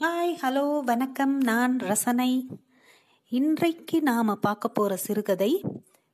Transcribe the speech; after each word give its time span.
Hi 0.00 0.36
hello 0.42 0.80
வணக்கம். 0.80 1.40
நான் 1.40 1.78
ரசனை. 1.78 2.46
இன்றைக்கு 3.28 4.02
நாம 4.02 4.34
பார்க்க 4.34 4.68
போற 4.68 4.96
சிறுகதை 4.96 5.64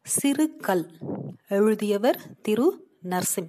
சிறுகல். 0.03 0.91
எழுதியவர் 1.49 2.21
திரு 2.43 2.89
நர்சிம். 3.05 3.49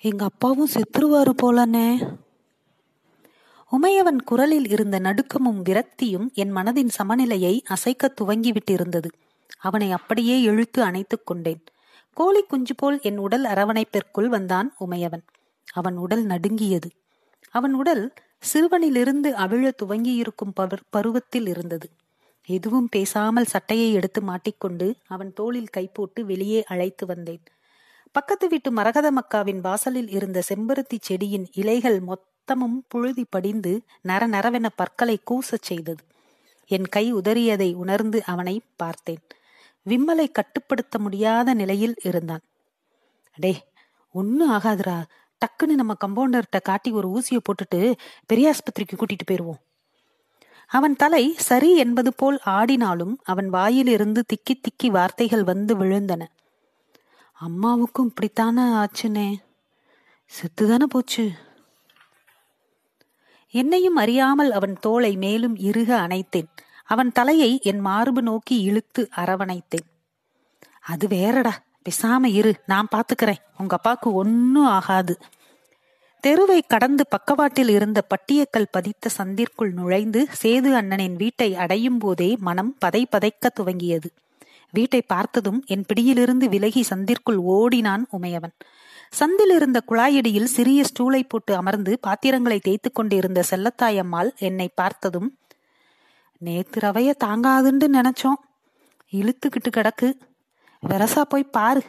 எங்க 0.00 0.24
அப்பாவும் 0.24 0.68
செத்துருவாரு 0.74 1.32
போலனே 1.42 2.16
உமையவன் 3.72 4.22
குரலில் 4.22 4.68
இருந்த 4.68 5.00
நடுக்கமும் 5.00 5.62
விரக்தியும் 5.68 6.32
என் 6.32 6.54
மனதின் 6.54 6.88
சமநிலையை 6.88 7.62
அசைக்க 7.66 8.14
துவங்கிவிட்டிருந்தது. 8.20 9.08
அவனை 9.58 9.92
அப்படியே 9.92 10.40
இழுத்து 10.40 10.82
அணைத்துக் 10.82 11.26
கொண்டேன். 11.26 11.64
கோழி 12.14 12.42
குஞ்சு 12.42 12.74
போல் 12.74 13.00
என் 13.02 13.18
உடல் 13.18 13.44
அரவணைப்பிற்குள் 13.44 14.26
வந்தான் 14.26 14.74
உமையவன். 14.90 15.26
அவன் 15.72 15.96
உடல் 15.96 16.24
நடுங்கியது. 16.24 16.90
அவன் 17.58 17.74
உடல் 17.74 18.04
சிறுவனிலிருந்து 18.50 19.30
அவிழ 19.44 19.64
துவங்கியிருக்கும் 19.82 20.54
பருவத்தில் 20.90 21.46
இருந்தது. 21.46 21.88
எதுவும் 22.48 22.88
பேசாமல் 22.90 23.52
சட்டையை 23.52 23.88
எடுத்து 23.92 24.20
மாட்டிக்கொண்டு 24.22 24.86
அவன் 25.06 25.30
தோளில் 25.32 25.74
கை 25.76 25.84
போட்டு 25.92 26.20
வெளியே 26.24 26.60
அழைத்து 26.66 27.04
வந்தேன். 27.06 27.44
பக்கத்து 28.14 28.46
வீட்டு 28.48 28.70
மரகத 28.70 29.06
மக்காவின் 29.12 29.60
வாசலில் 29.60 30.10
இருந்த 30.10 30.38
செம்பருத்தி 30.48 30.98
செடியின் 31.00 31.46
இலைகள் 31.52 31.98
மொத்தமும் 32.10 32.78
புழுதி 32.88 33.24
படிந்து 33.30 33.72
நர 34.02 34.22
நரவென 34.28 34.66
பற்களை 34.76 35.16
கூசச் 35.30 35.66
செய்தது. 35.70 36.02
என் 36.70 36.88
கை 36.88 37.04
உதறியதை 37.14 37.70
உணர்ந்து 37.74 38.18
அவனை 38.24 38.54
பார்த்தேன். 38.76 39.22
விம்மலை 39.86 40.26
கட்டுப்படுத்த 40.30 40.98
முடியாத 40.98 41.48
நிலையில் 41.54 41.96
இருந்தான். 42.02 42.44
டே 43.36 43.52
ஒன்னும் 44.12 44.52
ஆகாதுரா 44.52 44.98
டக்குன்னு 45.38 45.66
நம்ம 45.66 45.94
கம்பவுண்டர்கிட்ட 46.06 46.62
காட்டி 46.62 46.90
ஒரு 46.92 47.08
ஊசியை 47.08 47.38
போட்டுட்டு 47.38 47.94
பெரியாஸ்பத்திரிக்கு 48.32 48.96
கூட்டிட்டு 48.96 49.30
போயிருவோம். 49.30 49.64
அவன் 50.66 50.96
தலை 50.96 51.34
சரி 51.34 51.76
என்பது 51.76 52.14
போல் 52.14 52.40
ஆடினாலும் 52.46 53.20
அவன் 53.24 53.50
வாயிலிருந்து 53.50 54.24
திக்கி 54.26 54.52
திக்கி 54.52 54.90
வார்த்தைகள் 54.90 55.44
வந்து 55.44 55.76
விழுந்தன. 55.76 56.26
அம்மாவுக்கும் 57.32 58.12
இப்படித்தானே 58.12 58.86
ஆச்சுனே. 58.86 59.34
செத்துதானே 60.26 60.82
போச்சு. 60.82 61.30
என்னையும் 63.50 63.96
அறியாமல் 63.96 64.52
அவன் 64.52 64.76
தோளை 64.86 65.16
மேலும் 65.16 65.56
இறுக 65.56 66.06
அணைத்தேன். 66.06 66.48
அவன் 66.84 67.12
தலையை 67.12 67.60
என் 67.62 67.78
மார்பு 67.78 68.22
நோக்கி 68.22 68.60
இழுத்து 68.60 69.08
அரவணைத்தேன். 69.16 69.86
அது 70.80 71.08
வேறடா. 71.08 71.50
பேசாம 71.86 72.24
இரு 72.24 72.54
நான் 72.66 72.88
பாத்துக்கிறேன். 72.96 73.42
உங்க 73.58 73.76
அப்பாவுக்கு 73.76 74.12
ஒன்னும் 74.12 74.64
ஆகாது. 74.64 75.18
தெருவை 76.20 76.62
கடந்து 76.62 77.06
பக்கவாட்டில் 77.06 77.68
இருந்த 77.68 78.02
பட்டியக்கல் 78.08 78.66
பதித்த 78.70 79.08
சந்திற்குள் 79.08 79.72
நுழைந்து 79.72 80.26
சேது 80.42 80.72
அண்ணனின் 80.74 81.16
வீட்டை 81.16 81.54
அடையும் 81.54 81.98
போதே 81.98 82.36
மனம் 82.40 82.76
பதை 82.78 83.06
பதைக்க 83.16 83.46
துவங்கியது. 83.60 84.04
வீட்டை 84.70 85.02
பார்த்ததும் 85.02 85.64
என் 85.66 85.84
பிடியிலிருந்து 85.86 86.48
விலகி 86.48 86.82
சந்திற்குள் 86.82 87.36
ஓடினான் 87.36 88.06
உமையவன். 88.20 88.54
சந்தில் 89.18 89.54
இருந்த 89.54 89.82
குழாயடியில் 89.88 90.44
சிறிய 90.44 90.84
ஸ்டூலை 90.84 91.22
போட்டு 91.28 91.56
அமர்ந்து 91.56 91.98
பாத்திரங்களை 92.00 92.58
தேய்த்து 92.58 92.92
கொண்டிருந்த 92.92 93.42
செல்லத்தாயம்மாள் 93.50 94.34
என்னை 94.38 94.70
பார்த்ததும் 94.74 95.36
நேத்து 96.38 96.80
ரவைய 96.80 97.12
தாங்காதுன்னு 97.24 97.86
நினைச்சோம். 97.92 98.40
இழுத்துக்கிட்டு 99.12 99.70
கிடக்கு. 99.76 100.12
வெரசா 100.88 101.20
போய் 101.20 101.44
பாரு. 101.44 101.82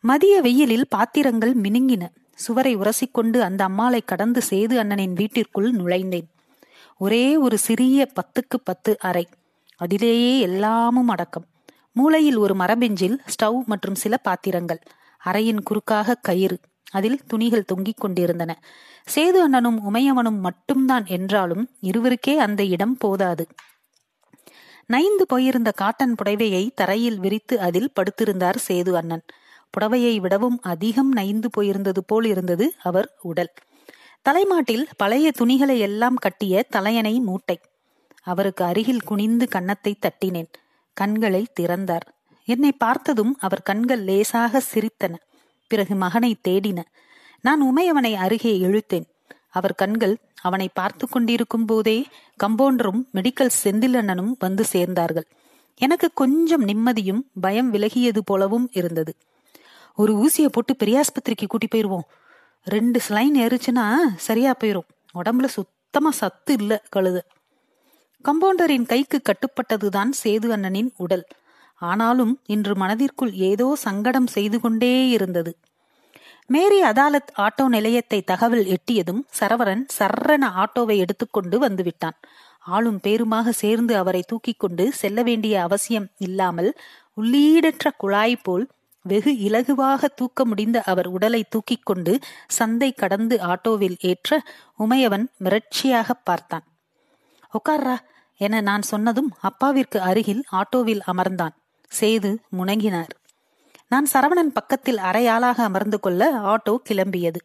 மதிய 0.00 0.40
வெயிலில் 0.40 0.88
பாத்திரங்கள் 0.88 1.56
மினுங்கின. 1.56 2.08
சுவரை 2.34 2.76
உரசிக்கொண்டு 2.76 3.40
அந்த 3.40 3.64
அம்மாளை 3.64 4.00
கடந்து 4.00 4.42
சேது 4.50 4.78
அண்ணனின் 4.78 5.12
வீட்டிற்குள் 5.12 5.72
நுழைந்தேன். 5.72 6.26
ஒரே 6.98 7.36
ஒரு 7.36 7.58
சிறிய 7.58 8.08
பத்துக்கு 8.14 8.58
பத்து 8.64 8.96
அறை. 9.00 9.28
அதிலேயே 9.76 10.40
எல்லாமும் 10.40 11.08
அடக்கம். 11.08 11.46
மூளையில் 11.92 12.36
ஒரு 12.36 12.54
மரபெஞ்சில் 12.54 13.18
ஸ்டவ் 13.24 13.64
மற்றும் 13.64 13.94
சில 13.94 14.16
பாத்திரங்கள். 14.16 14.78
அறையின் 15.24 15.62
குறுக்காக 15.62 16.14
கயிறு. 16.14 16.60
அதில் 16.90 17.20
துணிகள் 17.26 17.64
தொங்கிக் 17.64 18.00
கொண்டிருந்தன. 18.00 18.62
சேது 19.14 19.38
அண்ணனும் 19.42 19.94
உமையவனும் 19.94 20.40
மட்டும்தான் 20.40 21.06
என்றாலும் 21.06 21.70
இருவருக்கே 21.82 22.36
அந்த 22.36 22.64
இடம் 22.64 22.96
போதாது. 22.96 23.46
நைந்து 24.90 25.26
போயிருந்த 25.26 25.70
காட்டன் 25.70 26.14
புடவையை 26.14 26.70
தரையில் 26.74 27.18
விரித்து 27.18 27.60
அதில் 27.60 27.92
படுத்திருந்தார் 27.96 28.56
சேது 28.68 28.92
அண்ணன். 28.92 29.24
புடவையை 29.72 30.16
விடவும் 30.16 30.58
அதிகம் 30.62 31.12
நைந்து 31.12 31.48
போயிருந்தது 31.56 31.98
போல் 32.06 32.24
இருந்தது 32.24 32.74
அவர் 32.82 33.14
உடல். 33.22 33.52
தலைமாட்டில் 34.22 34.88
பழைய 34.96 35.30
துணிகளை 35.30 35.78
எல்லாம் 35.78 36.14
கட்டிய 36.14 36.62
தலையணை 36.62 37.20
மூட்டை. 37.20 37.60
அவருக்கு 38.22 38.64
அருகில் 38.64 39.02
குனிந்து 39.02 39.48
கன்னத்தை 39.48 39.98
தட்டினேன். 40.00 40.50
கண்களை 40.92 41.46
திறந்தார். 41.52 42.06
என்னை 42.44 42.72
பார்த்ததும் 42.72 43.36
அவர் 43.40 43.62
கண்கள் 43.62 44.02
லேசாக 44.02 44.62
சிரித்தன. 44.74 45.14
பிறகு 45.66 45.94
மகனை 45.94 46.36
தேடின. 46.48 46.82
நான் 47.40 47.62
உமையவனை 47.62 48.14
அருகே 48.14 48.58
இழுத்தேன். 48.58 49.06
அவர் 49.50 49.74
கண்கள் 49.74 50.16
அவனை 50.42 50.70
பார்த்து 50.74 51.08
கொண்டிருக்கும் 51.08 51.64
போதே 51.64 52.06
கம்பவுண்டரும் 52.44 53.02
மெடிக்கல் 53.14 53.50
செந்திலண்ணனும் 53.64 54.32
வந்து 54.38 54.64
சேர்ந்தார்கள். 54.72 55.24
எனக்கு 55.76 56.10
கொஞ்சம் 56.14 56.66
நிம்மதியும் 56.66 57.20
பயம் 57.40 57.72
விலகியது 57.72 58.18
போலவும் 58.24 58.68
இருந்தது. 58.72 59.14
ஒரு 59.94 60.12
ஊசியை 60.14 60.46
போட்டு 60.46 60.76
பெரியாஸ்பத்திரிக்கு 60.84 61.46
கூட்டி 61.46 61.68
போயிருவோம். 61.74 62.06
ரெண்டு 62.64 63.00
ஸ்லைன் 63.08 63.36
ஏறுச்சுன்னா 63.36 63.96
சரியா 64.16 64.54
போயிரும். 64.64 64.88
உடம்புல 65.14 65.44
சுத்தமா 65.44 66.10
சத்து 66.10 66.54
இல்ல 66.58 66.82
கழுத. 66.96 67.18
கம்பவுண்டரின் 68.24 68.86
கைக்கு 68.86 69.20
கட்டுப்பட்டதுதான் 69.22 70.10
சேது 70.24 70.48
அண்ணனின் 70.48 70.90
உடல். 70.96 71.26
ஆனாலும் 71.74 72.40
இன்று 72.46 72.76
மனதிற்குள் 72.76 73.32
ஏதோ 73.32 73.74
சங்கடம் 73.74 74.26
செய்து 74.26 74.60
கொண்டே 74.60 75.08
இருந்தது. 75.08 75.56
மேரி 76.50 76.82
அதாலத் 76.82 77.32
ஆட்டோ 77.36 77.64
நிலையத்தை 77.68 78.22
தகவல் 78.22 78.66
எட்டியதும் 78.66 79.20
சரவரன் 79.40 79.82
சர்ரன 79.98 80.44
ஆட்டோவை 80.56 80.96
எடுத்துக்கொண்டு 80.96 81.68
வந்துவிட்டான். 81.68 82.16
ஆளும் 82.58 83.00
பேருமாக 83.02 83.48
சேர்ந்து 83.48 83.96
அவரை 83.96 84.22
தூக்கி 84.26 84.52
கொண்டு 84.52 84.92
செல்ல 84.92 85.22
வேண்டிய 85.22 85.62
அவசியம் 85.62 86.08
இல்லாமல் 86.18 86.70
உள்ளீடற்ற 87.16 87.90
குழாய் 87.96 88.36
போல் 88.42 88.66
வெகு 89.04 89.32
இலகுவாக 89.32 90.04
தூக்க 90.14 90.44
முடிந்த 90.44 90.82
அவர் 90.82 91.06
உடலை 91.06 91.42
தூக்கிக் 91.48 91.84
கொண்டு 91.84 92.18
சந்தை 92.48 92.92
கடந்து 92.92 93.36
ஆட்டோவில் 93.36 93.98
ஏற்ற 94.00 94.40
உமையவன் 94.78 95.26
மிரட்சியாக 95.44 96.10
பார்த்தான். 96.24 96.66
உக்கார்ரா 97.52 97.96
என 98.40 98.60
நான் 98.60 98.82
சொன்னதும் 98.82 99.30
அப்பாவிற்கு 99.40 100.00
அருகில் 100.00 100.44
ஆட்டோவில் 100.52 101.04
அமர்ந்தான். 101.12 101.56
சேது 102.00 102.36
முணங்கினார் 102.56 103.14
நான் 103.88 104.06
சரவணன் 104.12 104.54
பக்கத்தில் 104.54 104.96
அரையாளாக 104.96 105.58
அமர்ந்து 105.60 106.00
கொள்ள 106.00 106.32
ஆட்டோ 106.40 106.76
கிளம்பியது. 106.88 107.36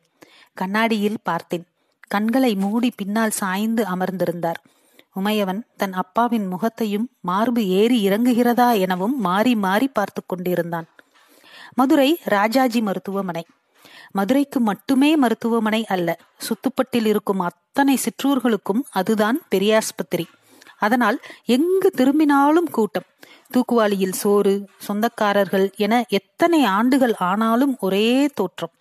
கண்ணாடியில் 0.53 1.17
பார்த்தேன். 1.23 1.65
கண்களை 2.07 2.55
மூடி 2.55 2.93
பின்னால் 2.95 3.29
சாய்ந்து 3.29 3.83
அமர்ந்திருந்தார். 3.83 4.59
உமையவன் 5.19 5.61
தன் 5.77 5.93
அப்பாவின் 5.93 6.47
முகத்தையும் 6.47 7.09
மார்பு 7.21 7.67
ஏறி 7.67 8.07
இறங்குகிறதா 8.07 8.79
எனவும் 8.79 9.19
மாறி 9.19 9.55
மாறி 9.55 9.87
பார்த்து 9.87 10.21
கொண்டிருந்தான். 10.25 10.87
மதுரை 11.73 12.19
ராஜாஜி 12.23 12.81
மருத்துவமனை. 12.81 13.45
மதுரைக்கு 14.11 14.59
மட்டுமே 14.59 15.15
மருத்துவமனை 15.15 15.85
அல்ல 15.85 16.19
சுத்துப்பட்டில் 16.37 17.05
இருக்கும் 17.05 17.39
அத்தனை 17.39 17.97
சிற்றூர்களுக்கும் 17.97 18.83
அதுதான் 18.91 19.41
பெரியாஸ்பத்திரி. 19.55 20.27
அதனால் 20.87 21.17
எங்கு 21.55 21.89
திரும்பினாலும் 21.89 22.69
கூட்டம். 22.71 23.07
தூக்குவாளியில் 23.53 24.19
சோறு 24.21 24.53
சொந்தக்காரர்கள் 24.87 25.67
என 25.77 25.93
எத்தனை 26.09 26.59
ஆண்டுகள் 26.77 27.15
ஆனாலும் 27.29 27.75
ஒரே 27.79 28.07
தோற்றம். 28.33 28.73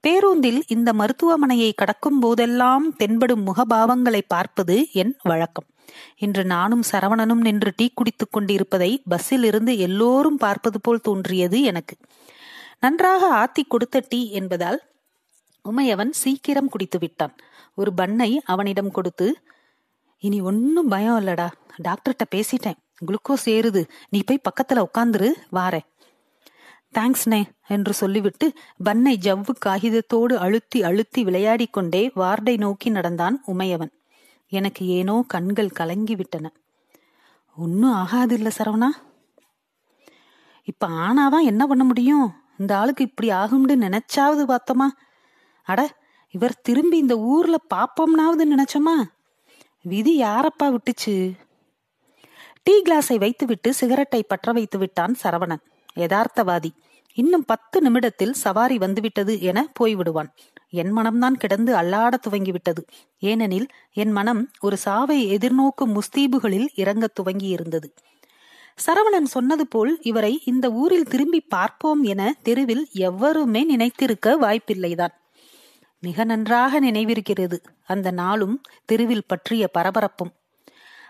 பேருந்தில் 0.00 0.60
இந்த 0.68 0.90
மருத்துவமனையை 0.92 1.70
கடக்கும் 1.74 2.18
போதெல்லாம் 2.20 2.86
தென்படும் 2.96 3.44
முகபாவங்களை 3.46 4.22
பார்ப்பது 4.26 4.76
என் 4.92 5.14
வழக்கம். 5.22 5.68
இன்று 6.18 6.42
நானும் 6.44 6.84
சரவணனும் 6.92 7.42
நின்று 7.46 7.70
டீ 7.76 7.86
குடித்துக் 7.94 8.32
கொண்டிருப்பதை 8.32 8.90
பஸ்ஸில் 9.08 9.44
இருந்து 9.44 9.72
எல்லோரும் 9.78 10.38
பார்ப்பது 10.44 10.78
போல் 10.80 11.04
தோன்றியது 11.08 11.58
எனக்கு. 11.70 11.96
நன்றாக 12.80 13.22
ஆத்தி 13.40 13.62
கொடுத்த 13.64 14.02
டீ 14.08 14.20
என்பதால் 14.40 14.80
உமையவன் 15.64 16.12
சீக்கிரம் 16.22 16.68
குடித்து 16.68 16.98
விட்டான் 16.98 17.34
ஒரு 17.74 17.90
பண்ணை 17.94 18.30
அவனிடம் 18.44 18.90
கொடுத்து 18.90 19.26
இனி 20.24 20.40
ஒன்னும் 20.40 20.88
பயம் 20.88 21.20
இல்லடா. 21.20 21.46
டாக்டர்கிட்ட 21.82 22.24
பேசிட்டேன். 22.34 22.76
குளுக்கோஸ் 23.06 23.44
ஏறுது. 23.44 23.88
நீ 24.08 24.22
போய் 24.26 24.40
பக்கத்துல 24.48 24.84
உட்காந்துரு 24.84 25.28
வாரேன். 25.52 25.86
தேங்க்ஸ்னே 26.98 27.42
என்று 27.68 27.92
சொல்லிவிட்டு 27.92 28.52
பண்ணை 28.84 29.18
ஜவ்வு 29.22 29.54
காகிதத்தோடு 29.66 30.34
அழுத்தி 30.36 30.82
அழுத்தி 30.82 31.24
விளையாடி 31.24 31.66
கொண்டே 31.66 32.10
வார்டை 32.14 32.56
நோக்கி 32.56 32.90
நடந்தான் 32.90 33.42
உமையவன். 33.46 33.92
எனக்கு 34.48 34.86
ஏனோ 34.86 35.24
கண்கள் 35.28 35.70
கலங்கி 35.70 36.14
விட்டன 36.14 36.52
ஒன்னும் 37.56 37.94
ஆகாதில்ல 37.94 38.50
சரவணா. 38.58 38.88
இப்ப 40.64 40.86
ஆனாதான் 40.86 41.44
என்ன 41.44 41.66
பண்ண 41.66 41.84
முடியும்? 41.84 42.34
இந்த 42.58 42.78
ஆளுக்கு 42.78 43.04
இப்படி 43.04 43.28
ஆகும்னு 43.30 43.82
நினைச்சாவது 43.86 44.44
பார்த்தோமா? 44.46 44.88
அட 45.64 45.96
இவர் 46.30 46.60
திரும்பி 46.60 46.98
இந்த 46.98 47.18
ஊர்ல 47.18 47.56
பாப்போம்னாவது 47.74 48.44
நினைச்சோமா? 48.56 48.96
விதி 49.84 50.22
யாரப்பா 50.22 50.64
விட்டுச்சு? 50.64 51.32
டீ 52.62 52.82
கிளாஸை 52.82 53.18
வைத்துவிட்டு 53.18 53.74
சிகரெட்டை 53.74 54.22
பற்ற 54.22 54.52
வைத்து 54.52 54.78
விட்டான் 54.78 55.16
சரவணன். 55.22 55.62
யதார்த்தவாதி. 55.96 56.70
இன்னும் 57.14 57.44
பத்து 57.44 57.80
நிமிடத்தில் 57.80 58.32
சவாரி 58.32 58.78
வந்துவிட்டது 58.78 59.40
என 59.40 59.72
போய்விடுவான். 59.80 60.30
என் 60.70 60.96
மனம்தான் 60.96 61.32
கிடந்து 61.32 61.74
அல்லாட 61.74 62.14
துவங்கிவிட்டது. 62.28 62.82
ஏனெனில் 63.18 63.68
என் 63.92 64.12
மனம் 64.12 64.50
ஒரு 64.60 64.76
சாவை 64.76 65.36
எதிர்நோக்கும் 65.36 65.98
முஸ்தீபுகளில் 65.98 66.66
இறங்க 66.74 67.06
துவங்கி 67.06 67.48
இருந்தது 67.48 67.94
சரவணன் 68.86 69.26
சொன்னது 69.26 69.66
போல் 69.66 69.98
இவரை 70.02 70.42
இந்த 70.44 70.70
ஊரில் 70.70 71.04
திரும்பி 71.04 71.40
பார்ப்போம் 71.40 72.02
என 72.02 72.34
தெருவில் 72.42 72.88
எவருமே 72.92 73.64
நினைத்திருக்க 73.64 74.36
வாய்ப்பில்லைதான். 74.40 75.14
மிக 76.04 76.24
நன்றாக 76.24 76.80
நினைவிருக்கிறது 76.80 77.58
அந்த 77.86 78.10
நாளும் 78.10 78.60
தெருவில் 78.84 79.26
பற்றிய 79.26 79.70
பரபரப்பும். 79.78 80.32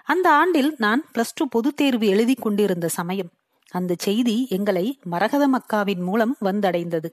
அந்த 0.05 0.27
ஆண்டில் 0.33 0.75
நான் 0.79 1.05
பிளஸ் 1.15 1.35
டூ 1.35 1.47
பொதுத் 1.47 1.77
தேர்வு 1.77 2.07
எழுதி 2.07 2.35
கொண்டிருந்த 2.35 2.89
சமயம். 2.89 3.31
அந்த 3.71 3.95
செய்தி 3.99 4.47
எங்களை 4.51 4.99
மரகதம் 5.11 5.55
அக்காவின் 5.55 6.03
மூலம் 6.05 6.37
வந்தடைந்தது. 6.41 7.11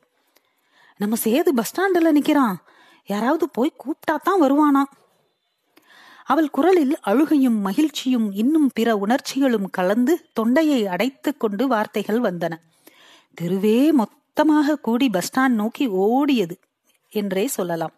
நம்ம 0.98 1.16
சேது 1.24 1.50
பஸ் 1.50 1.70
ஸ்டாண்டில் 1.70 2.12
நிற்கிறான் 2.12 2.58
யாராவது 3.06 3.50
போய் 3.50 3.76
கூப்பிட்டா 3.84 4.16
தான் 4.24 4.42
வருவானா? 4.42 4.84
அவள் 6.26 6.50
குரலில் 6.50 6.98
அழுகையும் 7.02 7.60
மகிழ்ச்சியும் 7.60 8.32
இன்னும் 8.32 8.70
பிற 8.74 8.96
உணர்ச்சிகளும் 8.96 9.70
கலந்து 9.70 10.30
தொண்டையை 10.34 10.88
அடைத்து 10.88 11.38
கொண்டு 11.38 11.68
வார்த்தைகள் 11.68 12.20
வந்தன. 12.20 12.54
தெருவே 13.34 13.92
மொத்தமாக 13.92 14.78
கூடி 14.78 15.10
பஸ் 15.10 15.32
ஸ்டாண்ட் 15.32 15.60
நோக்கி 15.62 15.88
ஓடியது. 15.88 16.56
என்றே 17.12 17.48
சொல்லலாம். 17.48 17.94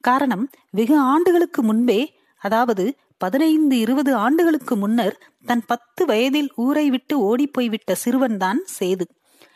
காரணம் 0.00 0.50
வெகு 0.70 0.98
ஆண்டுகளுக்கு 0.98 1.62
முன்பே 1.62 2.00
அதாவது 2.42 2.84
பதினைந்து 3.18 3.78
இருபது 3.78 4.14
ஆண்டுகளுக்கு 4.14 4.76
முன்னர் 4.76 5.16
தன் 5.46 5.62
பத்து 5.66 6.06
வயதில் 6.06 6.50
ஊரை 6.56 6.90
விட்டு 6.90 7.14
ஓடிப்போய்விட்ட 7.20 7.94
சிறுவன்தான் 8.04 8.60
சேது. 8.78 9.06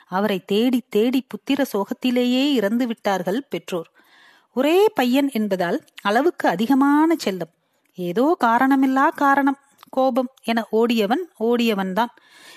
அவரை 0.06 0.38
தேடி 0.44 0.82
தேடி 0.88 1.26
புத்திர 1.26 1.64
சோகத்திலேயே 1.72 2.52
இறந்து 2.52 2.87
விட்டார்கள் 2.87 3.46
பெற்றோர். 3.50 3.90
ஒரே 4.56 4.88
பையன் 4.94 5.31
என்பதால் 5.32 5.84
அளவுக்கு 6.02 6.49
அதிகமான 6.49 7.16
செல்லம். 7.25 7.52
ஏதோ 7.94 8.37
காரணமில்லா 8.44 9.08
காரணம் 9.14 9.58
கோபம் 9.88 10.28
என 10.44 10.66
ஓடியவன் 10.70 11.25
ஓடியவன்தான். 11.40 12.12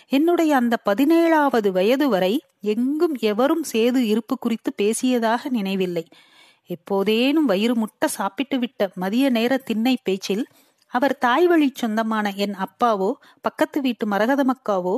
என்னுடைய 0.08 0.56
அந்த 0.56 0.78
பதினேழாவது 0.90 1.70
வயது 1.70 2.10
வரை 2.10 2.42
எங்கும் 2.62 3.16
எவரும் 3.20 3.64
சேது 3.74 3.96
இருப்பு 3.96 4.38
குறித்து 4.38 4.74
பேசியதாக 4.82 5.50
நினைவில்லை. 5.50 6.08
எப்போதேனும் 6.70 7.50
வயிறு 7.52 7.76
முட்ட 7.76 8.08
சாப்பிட்டு 8.08 8.60
விட்ட 8.60 8.90
மதிய 8.96 9.30
நேர 9.30 9.58
திண்ணை 9.58 9.96
பேச்சில் 10.04 10.46
அவர் 10.94 11.18
தாய் 11.18 11.48
வழி 11.48 11.72
சொந்தமான 11.74 12.32
என் 12.36 12.56
அப்பாவோ 12.56 13.10
பக்கத்து 13.42 13.82
வீட்டு 13.82 14.06
மரகதமக்காவோ 14.08 14.96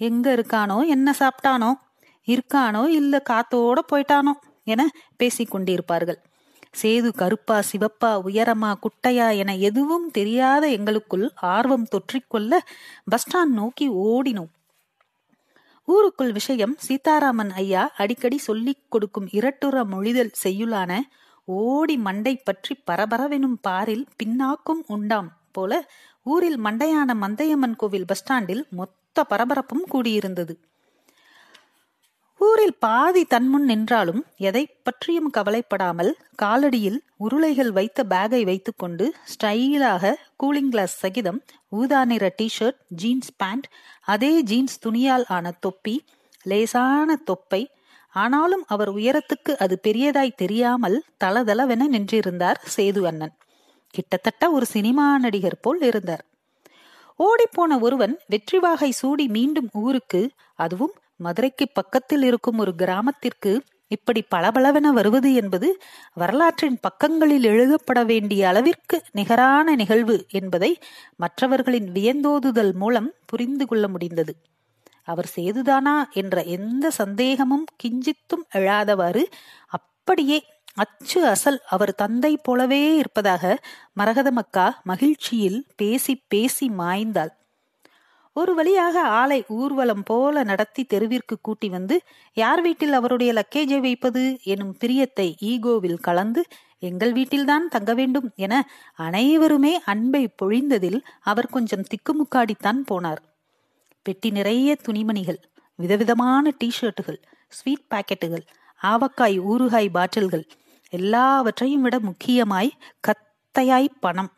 எங்க 0.00 0.26
இருக்கானோ 0.36 0.78
என்ன 0.86 1.14
சாப்பிட்டானோ 1.18 1.70
இருக்கானோ 2.28 2.82
இல்ல 2.88 3.22
காத்தோட 3.30 3.78
போயிட்டானோ 3.92 4.32
என 4.64 4.82
பேசிக் 5.16 5.52
கொண்டிருப்பார்கள். 5.54 6.18
சேது 6.74 7.08
கருப்பா 7.12 7.62
சிவப்பா 7.70 8.10
உயரமா 8.26 8.70
குட்டையா 8.84 9.28
என 9.36 9.54
எதுவும் 9.56 10.06
தெரியாத 10.10 10.64
எங்களுக்குள் 10.68 11.26
ஆர்வம் 11.54 11.86
தொற்றிக்கொள்ள 11.94 12.52
பஸ் 13.04 13.24
ஸ்டாண்ட் 13.24 13.54
நோக்கி 13.60 13.88
ஓடினோம். 14.06 14.50
ஊருக்குள் 15.88 16.32
விஷயம் 16.32 16.74
சீதாராமன் 16.76 17.50
ஐயா 17.50 17.82
அடிக்கடி 17.96 18.38
சொல்லிக் 18.38 18.84
கொடுக்கும் 18.88 19.28
இரட்டுற 19.30 19.84
மொழிதல் 19.84 20.32
செய்யுளான 20.44 20.92
ஓடி 21.44 21.96
மண்டை 21.96 22.34
பற்றி 22.44 22.74
பரபரவெனும் 22.90 23.58
பாரில் 23.68 24.06
பின்னாக்கும் 24.22 24.82
உண்டாம் 24.86 25.28
போல 25.52 25.72
ஊரில் 26.24 26.58
மண்டையான 26.60 27.10
மந்தையம்மன் 27.20 27.76
கோவில் 27.76 28.06
பஸ் 28.06 28.18
ஸ்டாண்டில் 28.18 28.66
மொத்த 28.70 29.24
பரபரப்பும் 29.30 29.84
கூடியிருந்தது. 29.92 30.54
ஊரில் 32.40 32.74
பாதி 32.78 33.22
தன்முன் 33.24 33.64
நின்றாலும் 33.64 34.22
எதை 34.36 34.62
பற்றியும் 34.82 35.30
கவலைப்படாமல் 35.30 36.10
காலடியில் 36.42 36.98
உருளைகள் 37.16 37.70
வைத்த 37.70 38.04
பேகை 38.04 38.40
வைத்துக்கொண்டு 38.44 39.04
ஸ்டைலாக 39.32 40.12
கூலிங் 40.42 40.68
கிளாஸ் 40.68 40.96
சகிதம் 41.04 41.38
ஊதா 41.68 42.00
நிற 42.04 42.24
டிஷர்ட் 42.42 42.78
ஜீன்ஸ் 42.88 43.32
பேண்ட் 43.36 43.66
அதே 44.04 44.42
ஜீன்ஸ் 44.42 44.76
துணியால் 44.86 45.24
ஆன 45.28 45.52
தொப்பி 45.60 45.96
லேசான 46.42 47.16
தொப்பை. 47.24 47.62
ஆனாலும் 48.14 48.64
அவர் 48.66 48.90
உயரத்துக்கு 48.94 49.52
அது 49.56 49.74
பெரியதாய் 49.82 50.36
தெரியாமல் 50.36 50.98
தளதளவென 51.24 51.88
நின்றிருந்தார் 51.94 52.60
சேது 52.76 53.02
அண்ணன். 53.04 53.34
கிட்டத்தட்ட 53.94 54.50
ஒரு 54.50 54.66
சினிமா 54.66 55.18
நடிகர் 55.18 55.60
போல் 55.60 55.80
இருந்தார். 55.80 56.24
ஓடிப்போன 57.20 57.80
ஒருவன் 57.80 58.14
வெற்றிவாகை 58.26 58.90
சூடி 58.90 59.26
மீண்டும் 59.28 59.68
ஊருக்கு 59.72 60.22
அதுவும் 60.54 60.94
மதுரைக்கு 61.20 61.66
பக்கத்தில் 61.72 62.22
இருக்கும் 62.22 62.58
ஒரு 62.58 62.74
கிராமத்திற்கு 62.74 63.52
இப்படி 63.90 64.24
பளபளவென 64.34 64.86
வருவது 64.92 65.34
என்பது 65.34 65.68
வரலாற்றின் 66.14 66.78
பக்கங்களில் 66.80 67.44
எழுதப்பட 67.44 68.04
வேண்டிய 68.04 68.48
அளவிற்கு 68.48 68.96
நிகரான 69.12 69.74
நிகழ்வு 69.74 70.16
என்பதை 70.30 70.70
மற்றவர்களின் 71.16 71.88
வியந்தோதுதல் 71.92 72.74
மூலம் 72.74 73.14
புரிந்து 73.26 73.66
கொள்ள 73.66 73.88
முடிந்தது. 73.88 74.34
அவர் 75.04 75.28
சேதுதானா 75.36 75.96
என்ற 76.12 76.36
எந்த 76.56 76.86
சந்தேகமும் 76.90 77.66
கிஞ்சித்தும் 77.82 78.44
எழாதவாறு 78.54 79.24
அப்படியே 79.68 80.38
அச்சு 80.74 81.20
அசல் 81.26 81.60
அவர் 81.66 81.94
தந்தை 81.94 82.32
போலவே 82.42 82.96
இருப்பதாக 82.96 83.44
மரகதமக்கா 84.00 84.66
மகிழ்ச்சியில் 84.82 85.66
பேசி 85.76 86.14
பேசி 86.28 86.66
மாய்ந்தாள். 86.78 87.32
ஒரு 88.36 88.54
வழியாக 88.54 89.00
ஆளை 89.00 89.44
ஊர்வலம் 89.48 90.02
போல 90.04 90.42
நடத்தி 90.42 90.84
தெருவிற்கு 90.84 91.36
கூட்டி 91.40 91.68
வந்து 91.68 91.96
யார் 92.34 92.60
வீட்டில் 92.62 92.92
அவருடைய 92.92 93.30
லக்கேஜை 93.32 93.78
வைப்பது? 93.80 94.22
எனும் 94.42 94.74
பிரியத்தை 94.80 95.28
ஈகோவில் 95.52 96.00
கலந்து 96.00 96.42
எங்கள் 96.78 97.12
வீட்டில்தான் 97.12 97.68
தங்க 97.68 97.94
வேண்டும் 97.94 98.28
என 98.36 98.54
அனைவருமே 98.96 99.72
அன்பை 99.84 100.22
பொழிந்ததில் 100.42 101.00
அவர் 101.20 101.48
கொஞ்சம் 101.48 101.86
திக்குமுக்காடித்தான் 101.92 102.82
போனார். 102.90 103.22
பெட்டி 104.02 104.30
நிறைய 104.30 104.76
துணிமணிகள் 104.82 105.40
விதவிதமான 105.78 106.52
டிஷர்ட்டுகள் 106.60 107.20
ஸ்வீட் 107.48 107.88
பாக்கெட்டுகள் 107.94 108.44
ஆவக்காய் 108.80 109.38
ஊறுகாய் 109.50 109.90
பாட்டில்கள் 109.90 110.46
எல்லாவற்றையும் 110.92 111.82
விட 111.82 111.96
முக்கியமாய் 112.00 112.76
கத்தையாய் 113.08 113.96
பணம். 114.00 114.30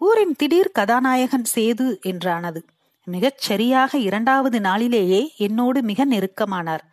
ஊரின் 0.00 0.34
திடீர் 0.36 0.70
கதாநாயகன் 0.70 1.44
சேது 1.54 1.86
என்றானது. 2.02 2.60
மிகச் 3.06 3.38
சரியாக 3.38 3.98
இரண்டாவது 3.98 4.60
நாளிலேயே 4.60 5.32
என்னோடு 5.36 5.82
மிக 5.82 6.06
நெருக்கமானார். 6.06 6.84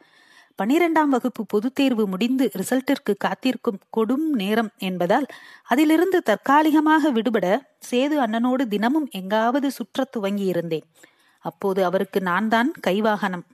பனிரெண்டாம் 0.60 1.10
வகுப்பு 1.10 1.46
பொதுத் 1.46 1.76
தேர்வு 1.76 2.08
முடிந்து 2.08 2.52
ரிசல்ட்டிற்கு 2.54 3.14
காத்திருக்கும் 3.18 3.80
கொடும் 3.98 4.28
நேரம் 4.34 4.70
என்பதால் 4.78 5.26
அதிலிருந்து 5.64 6.22
தற்காலிகமாக 6.22 7.10
விடுபட 7.10 7.46
சேது 7.92 8.18
அண்ணனோடு 8.26 8.68
தினமும் 8.68 9.08
எங்காவது 9.12 9.70
சுற்றத் 9.70 10.12
துவங்கி 10.12 10.46
இருந்தேன் 10.46 10.86
அப்போது 11.46 11.84
அவருக்கு 11.84 12.22
நான் 12.22 12.48
தான் 12.48 12.72
கைவாகனம். 12.88 13.46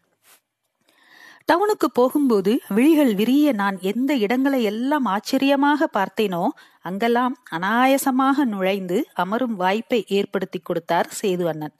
டவுனுக்கு 1.49 1.87
போகும்போது 1.93 2.51
விழிகள் 2.67 3.15
விரிய 3.15 3.51
நான் 3.51 3.77
எந்த 3.81 4.15
இடங்களை 4.15 4.63
எல்லாம் 4.63 5.05
ஆச்சரியமாக 5.05 5.87
பார்த்தேனோ 5.97 6.43
அங்கெல்லாம் 6.81 7.35
அனாயசமாக 7.51 8.45
நுழைந்து 8.45 8.97
அமரும் 9.13 9.55
வாய்ப்பை 9.55 9.99
ஏற்படுத்தி 10.07 10.59
கொடுத்தார் 10.59 11.09
சேது 11.21 11.45
அண்ணன். 11.45 11.75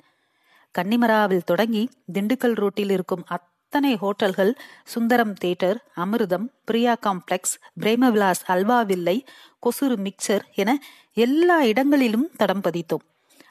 கன்னிமராவில் 0.76 1.46
தொடங்கி 1.46 1.84
திண்டுக்கல் 2.14 2.54
ரோட்டில் 2.54 2.90
இருக்கும் 2.90 3.24
அத்தனை 3.28 3.94
ஹோட்டல்கள் 3.96 4.52
சுந்தரம் 4.84 5.34
தேட்டர் 5.44 5.78
அமிர்தம் 5.96 6.48
பிரியா 6.66 6.96
காம்ப்ளெக்ஸ் 7.06 7.56
பிரேமவிலாஸ் 7.82 8.44
அல்வா 8.48 8.86
வில்லை 8.86 9.18
கொசுறு 9.66 9.98
மிக்சர் 10.06 10.44
என 10.56 10.78
எல்லா 11.14 11.64
இடங்களிலும் 11.64 12.28
தடம் 12.36 12.64
பதித்தோம். 12.64 13.06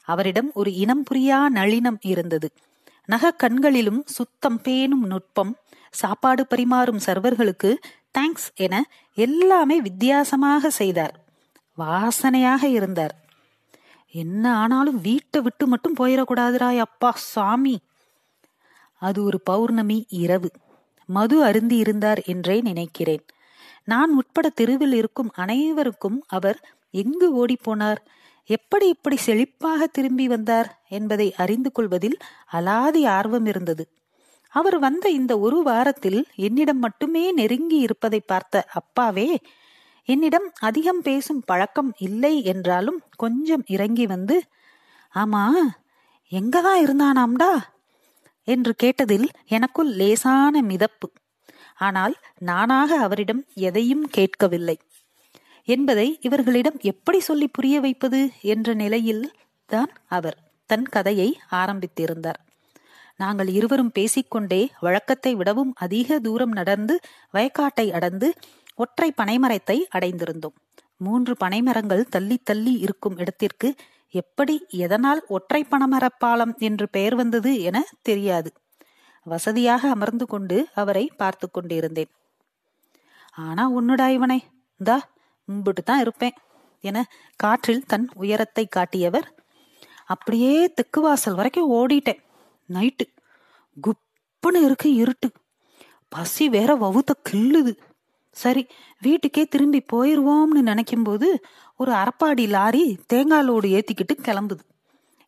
அவரிடம் 0.05 0.51
ஒரு 0.55 0.71
இனம் 0.75 1.05
புரியா 1.11 1.41
நளினம் 1.55 1.99
இருந்தது. 2.01 2.51
நகக் 3.05 3.39
கண்களிலும் 3.39 4.03
சுத்தம் 4.07 4.61
பேணும் 4.61 5.07
நுட்பம் 5.07 5.57
சாப்பாடு 5.91 6.47
பரிமாறும் 6.47 7.01
சர்வர்களுக்கு 7.07 7.77
தேங்க்ஸ் 8.19 8.55
என 8.55 8.91
எல்லாமே 9.15 9.81
வித்தியாசமாக 9.81 10.71
செய்தார். 10.71 11.25
வாசனையாக 11.79 12.65
இருந்தார். 12.65 13.17
என்ன 14.11 14.57
ஆனாலும் 14.57 15.01
வீட்டை 15.01 15.41
விட்டு 15.41 15.67
மட்டும் 15.67 15.95
போயிடக்கூடாதுராய் 15.99 16.79
அப்பா 16.79 17.13
சாமி. 17.15 17.81
அது 18.99 19.23
ஒரு 19.23 19.41
பௌர்ணமி 19.41 20.07
இரவு. 20.09 20.51
மது 21.07 21.45
அருந்தி 21.45 21.77
இருந்தார் 21.77 22.23
என்றே 22.23 22.61
நினைக்கிறேன். 22.61 23.25
நான் 23.85 24.15
உட்பட 24.15 24.49
தெருவில் 24.49 24.93
இருக்கும் 24.93 25.31
அனைவருக்கும் 25.35 26.25
அவர் 26.27 26.69
எங்கு 26.91 27.47
ஓடிப்போனார் 27.47 27.97
எப்படி 28.51 28.89
இப்படி 28.89 29.17
செழிப்பாக 29.27 29.87
திரும்பி 29.87 30.27
வந்தார் 30.29 30.69
என்பதை 30.89 31.35
அறிந்து 31.37 31.73
கொள்வதில் 31.73 32.17
அலாதி 32.53 33.03
ஆர்வம் 33.09 33.47
இருந்தது. 33.47 33.85
அவர் 34.53 34.79
வந்த 34.79 35.07
இந்த 35.11 35.33
ஒரு 35.39 35.63
வாரத்தில் 35.63 36.21
என்னிடம் 36.37 36.79
மட்டுமே 36.79 37.33
நெருங்கி 37.33 37.79
இருப்பதை 37.79 38.21
பார்த்த 38.21 38.65
அப்பாவே 38.73 39.29
என்னிடம் 40.09 40.49
அதிகம் 40.61 41.03
பேசும் 41.03 41.43
பழக்கம் 41.47 41.93
இல்லை 41.99 42.35
என்றாலும் 42.45 43.01
கொஞ்சம் 43.17 43.65
இறங்கி 43.67 44.07
வந்து 44.07 44.37
ஆமா 45.15 45.45
எங்கதான் 46.33 46.81
இருந்தானாம்டா? 46.83 47.53
என்று 48.49 48.73
கேட்டதில் 48.83 49.27
எனக்குள் 49.47 49.91
லேசான 49.93 50.63
மிதப்பு. 50.63 51.09
ஆனால் 51.79 52.15
நானாக 52.41 52.99
அவரிடம் 52.99 53.43
எதையும் 53.61 54.07
கேட்கவில்லை. 54.11 54.77
என்பதை 55.65 56.19
இவர்களிடம் 56.21 56.79
எப்படி 56.81 57.21
சொல்லி 57.21 57.49
புரிய 57.49 57.81
வைப்பது 57.81 58.31
என்ற 58.41 58.75
நிலையில் 58.75 59.33
தான் 59.67 59.93
அவர் 60.09 60.39
தன் 60.67 60.83
கதையை 60.83 61.39
ஆரம்பித்திருந்தார். 61.51 62.41
நாங்கள் 63.17 63.49
இருவரும் 63.49 63.93
பேசிக்கொண்டே 63.93 64.71
வழக்கத்தை 64.81 65.35
விடவும் 65.35 65.73
அதிக 65.75 66.19
தூரம் 66.19 66.51
நடந்து 66.51 67.01
வயக்காட்டை 67.33 67.87
அடந்து 67.93 68.33
ஒற்றை 68.75 69.13
பனைமரத்தை 69.17 69.79
அடைந்திருந்தோம். 69.99 70.57
மூன்று 70.97 71.37
பனைமரங்கள் 71.41 72.03
தள்ளி 72.09 72.39
தள்ளி 72.45 72.73
இருக்கும் 72.73 73.17
இடத்திற்கு 73.17 73.75
எப்படி 74.11 74.67
எதனால் 74.69 75.25
ஒற்றை 75.27 75.67
பனைமரப்பாலம் 75.71 76.55
என்று 76.59 76.89
பெயர் 76.89 77.15
வந்தது 77.15 77.63
என 77.63 77.85
தெரியாது. 78.03 78.51
வசதியாக 79.23 79.89
அமர்ந்து 79.89 80.27
கொண்டு 80.27 80.69
அவரை 80.75 81.11
பார்த்து 81.17 81.51
கொண்டிருந்தேன். 81.51 82.11
ஆனா 83.33 83.69
உன்னுடா 83.69 84.09
இவனை. 84.09 84.41
இந்தா 84.77 84.97
மும்பிட்டு 85.49 85.83
தான் 85.85 86.01
இருப்பேன். 86.01 86.37
என 86.81 87.07
காற்றில் 87.37 87.87
தன் 87.87 88.09
உயரத்தை 88.15 88.65
காட்டியவர் 88.67 89.29
அப்படியே 90.05 90.73
தெற்கு 90.75 91.01
வாசல் 91.01 91.35
வரைக்கும் 91.35 91.73
ஓடிட்டேன். 91.73 92.21
நைட்டு 92.69 93.05
குப்புன்னு 93.77 94.61
இருக்கு 94.65 94.95
இருட்டு. 94.95 95.29
பசி 96.09 96.49
வேற 96.49 96.71
வவுத்த 96.77 97.13
கிள்ளுது. 97.31 97.73
சரி 98.37 98.67
வீட்டுக்கே 99.01 99.45
திரும்பி 99.45 99.81
போயிருவோம்னு 99.93 100.61
நினைக்கும் 100.63 101.03
போது 101.03 101.29
ஒரு 101.77 101.93
அரப்பாடி 101.93 102.49
லாரி 102.49 102.99
தேங்காய் 103.07 103.49
லோடு 103.49 103.69
ஏத்திக்கிட்டு 103.77 104.15
கிளம்புது. 104.23 104.63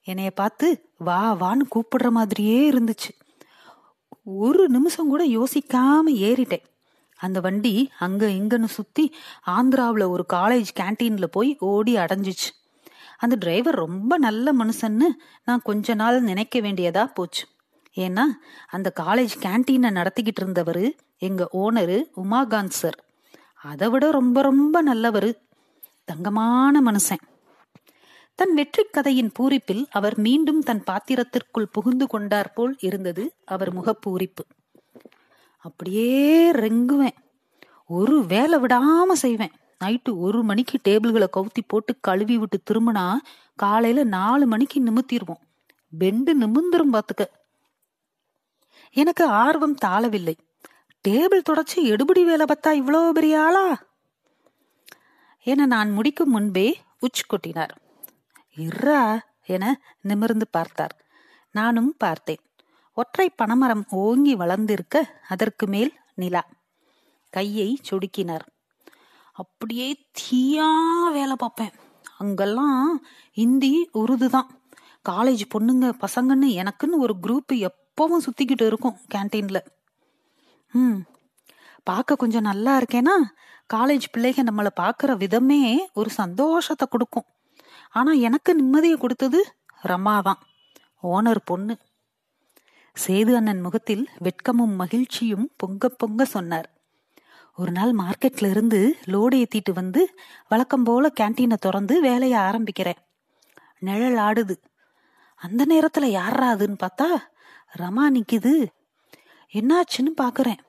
என்னைய 0.07 0.31
பார்த்து 0.31 0.69
வா 0.99 1.21
வான்னு 1.35 1.65
கூப்பிடுற 1.75 2.09
மாதிரியே 2.11 2.71
இருந்துச்சு. 2.71 3.11
ஒரு 4.25 4.69
நிமிஷம் 4.69 5.09
கூட 5.09 5.23
யோசிக்காம 5.39 6.13
ஏறிட்டேன். 6.29 6.65
அந்த 7.17 7.41
வண்டி 7.41 7.91
அங்க 7.99 8.27
இங்கன்னு 8.27 8.65
சுத்தி 8.65 9.15
ஆந்திராவில் 9.47 10.09
ஒரு 10.09 10.27
காலேஜ் 10.33 10.67
கேன்டீன்ல 10.81 11.25
போய் 11.25 11.57
ஓடி 11.59 11.97
அடைஞ்சிச்சு. 11.97 12.49
அந்த 13.19 13.37
டிரைவர் 13.39 13.75
ரொம்ப 13.75 14.19
நல்ல 14.19 14.53
மனுஷன்னு 14.53 15.05
நான் 15.45 15.61
கொஞ்ச 15.65 15.95
நாள் 15.95 16.23
நினைக்க 16.23 16.61
வேண்டியதா 16.61 17.13
போச்சு. 17.15 17.47
ஏன்னா 17.97 18.23
அந்த 18.69 18.93
காலேஜ் 19.01 19.35
கேன்டீனை 19.39 19.91
நடத்திக்கிட்டு 19.91 20.41
இருந்தவர் 20.41 20.95
எங்க 21.19 21.49
ஓனரு 21.53 22.05
உமாகாந்த் 22.17 22.79
சார் 22.81 23.05
அதை 23.55 23.89
விட 23.89 24.11
ரொம்ப 24.11 24.43
ரொம்ப 24.43 24.83
நல்லவர். 24.83 25.43
தங்கமான 26.05 26.93
மனுஷன். 26.93 27.23
தன் 28.35 28.55
வெற்றி 28.55 28.83
கதையின் 28.83 29.33
பூரிப்பில் 29.39 29.87
அவர் 29.91 30.19
மீண்டும் 30.19 30.61
தன் 30.61 30.85
பாத்திரத்திற்குள் 30.85 31.69
புகுந்து 31.73 32.07
கொண்டார் 32.07 32.53
போல் 32.53 32.77
இருந்தது 32.81 33.35
அவர் 33.45 33.75
முகப்பூரிப்பு. 33.77 34.45
அப்படியே 35.65 36.51
ரெங்குவேன். 36.51 37.19
ஒரு 37.87 38.27
வேலை 38.27 38.59
விடாம 38.59 39.13
செய்வேன். 39.13 39.53
நைட்டு 39.85 40.19
ஒரு 40.19 40.43
மணிக்கு 40.43 40.79
டேபிள்களை 40.85 41.27
கவுத்தி 41.37 41.63
போட்டு 41.67 42.01
கழுவி 42.01 42.39
விட்டு 42.39 42.63
திரும்பினா 42.71 43.17
காலையில 43.57 44.05
நாலு 44.05 44.47
மணிக்கு 44.47 44.83
நிமித்திடுவோம் 44.83 45.43
பெண்டு 45.99 46.31
நிமிந்துரும் 46.41 46.93
பாத்துக்க. 46.93 47.25
எனக்கு 48.93 49.25
ஆர்வம் 49.25 49.77
தாளவில்லை 49.85 50.35
டேபிள் 51.09 51.43
தொடச்சி 51.51 51.83
எடுபடி 51.83 52.25
வேலை 52.25 52.47
பார்த்தா 52.49 52.67
இவ்வளோ 52.67 53.11
பெரிய 53.11 53.43
ஆளா? 53.43 53.85
என 55.43 55.67
நான் 55.67 55.91
முடிக்கும் 55.91 56.31
முன்பே 56.31 56.81
உச்சி 56.99 57.23
கொட்டினார். 57.27 57.75
இர்ரா 58.57 59.19
என 59.47 59.81
நிமிர்ந்து 60.01 60.47
பார்த்தார். 60.51 61.05
நானும் 61.51 61.95
பார்த்தேன். 61.99 62.39
ஒற்றை 62.97 63.27
பனைமரம் 63.41 63.85
ஓங்கி 64.03 64.35
வளர்ந்திருக்க 64.43 64.97
அதற்கு 65.33 65.65
மேல் 65.67 65.93
நிலா. 66.15 66.43
கையை 67.33 67.69
சொடுக்கினார். 67.89 68.45
அப்படியே 69.33 69.89
தீயா 70.19 70.69
வேலை 71.17 71.37
பார்ப்பேன். 71.37 71.73
அங்கெல்லாம் 72.23 72.91
ஹிந்தி 73.39 73.73
உருது 74.01 74.29
தான் 74.35 74.51
காலேஜ் 75.11 75.43
பொண்ணுங்க 75.55 75.87
பசங்கன்னு 76.05 76.49
எனக்குன்னு 76.61 77.03
ஒரு 77.05 77.15
குரூப் 77.25 77.55
எப்பவும் 77.69 78.25
சுத்திக்கிட்டு 78.27 78.67
இருக்கும் 78.71 79.01
கேன்டீன்ல 79.15 79.59
ம் 80.75 81.01
பார்க்க 81.89 82.21
கொஞ்சம் 82.23 82.47
நல்லா 82.51 82.73
இருக்கேனா? 82.81 83.17
காலேஜ் 83.71 84.07
பிள்ளைங்க 84.15 84.43
நம்மளை 84.49 84.71
பார்க்குற 84.81 85.11
விதமே 85.23 85.61
ஒரு 85.99 86.11
சந்தோஷத்தை 86.21 86.87
கொடுக்கும். 86.89 87.27
ஆனால் 87.99 88.23
எனக்கு 88.29 88.51
நிம்மதியை 88.61 88.97
கொடுத்தது 88.99 89.41
ரமா 89.83 90.15
தான் 90.29 90.41
ஓனர் 91.13 91.43
பொண்ணு. 91.51 91.75
சேது 92.97 93.33
அண்ணன் 93.35 93.61
முகத்தில் 93.61 94.09
வெட்கமும் 94.19 94.75
மகிழ்ச்சியும் 94.77 95.47
பொங்க 95.57 95.89
பொங்க 95.89 96.25
சொன்னார். 96.25 96.69
ஒரு 97.55 97.73
நாள் 97.73 97.93
மார்க்கெட்ல 97.93 98.51
இருந்து 98.51 98.97
லோடு 99.07 99.37
ஏத்திட்டு 99.41 99.73
வந்து 99.75 100.01
வழக்கம் 100.49 100.83
போல 100.83 101.11
கேன்டீனை 101.21 101.55
திறந்து 101.55 102.01
வேலையை 102.01 102.39
ஆரம்பிக்கிறேன். 102.41 103.01
நிழல் 103.79 104.19
ஆடுது. 104.19 104.57
அந்த 105.41 105.63
நேரத்துல 105.65 106.05
யாரா 106.05 106.55
அதுன்னு 106.55 106.79
பார்த்தா 106.85 107.09
ரமா 107.79 108.07
நிக்குது. 108.17 108.55
என்னாச்சுன்னு 109.53 110.13
பாக்குறேன். 110.23 110.61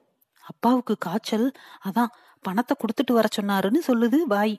அப்பாவுக்கு 0.43 0.95
காய்ச்சல் 0.99 1.47
அதான் 1.85 2.13
பணத்தை 2.45 2.73
கொடுத்துட்டு 2.77 3.13
வர 3.13 3.27
சொன்னாருன்னு 3.37 3.79
சொல்லுது 3.87 4.17
வாய் 4.27 4.57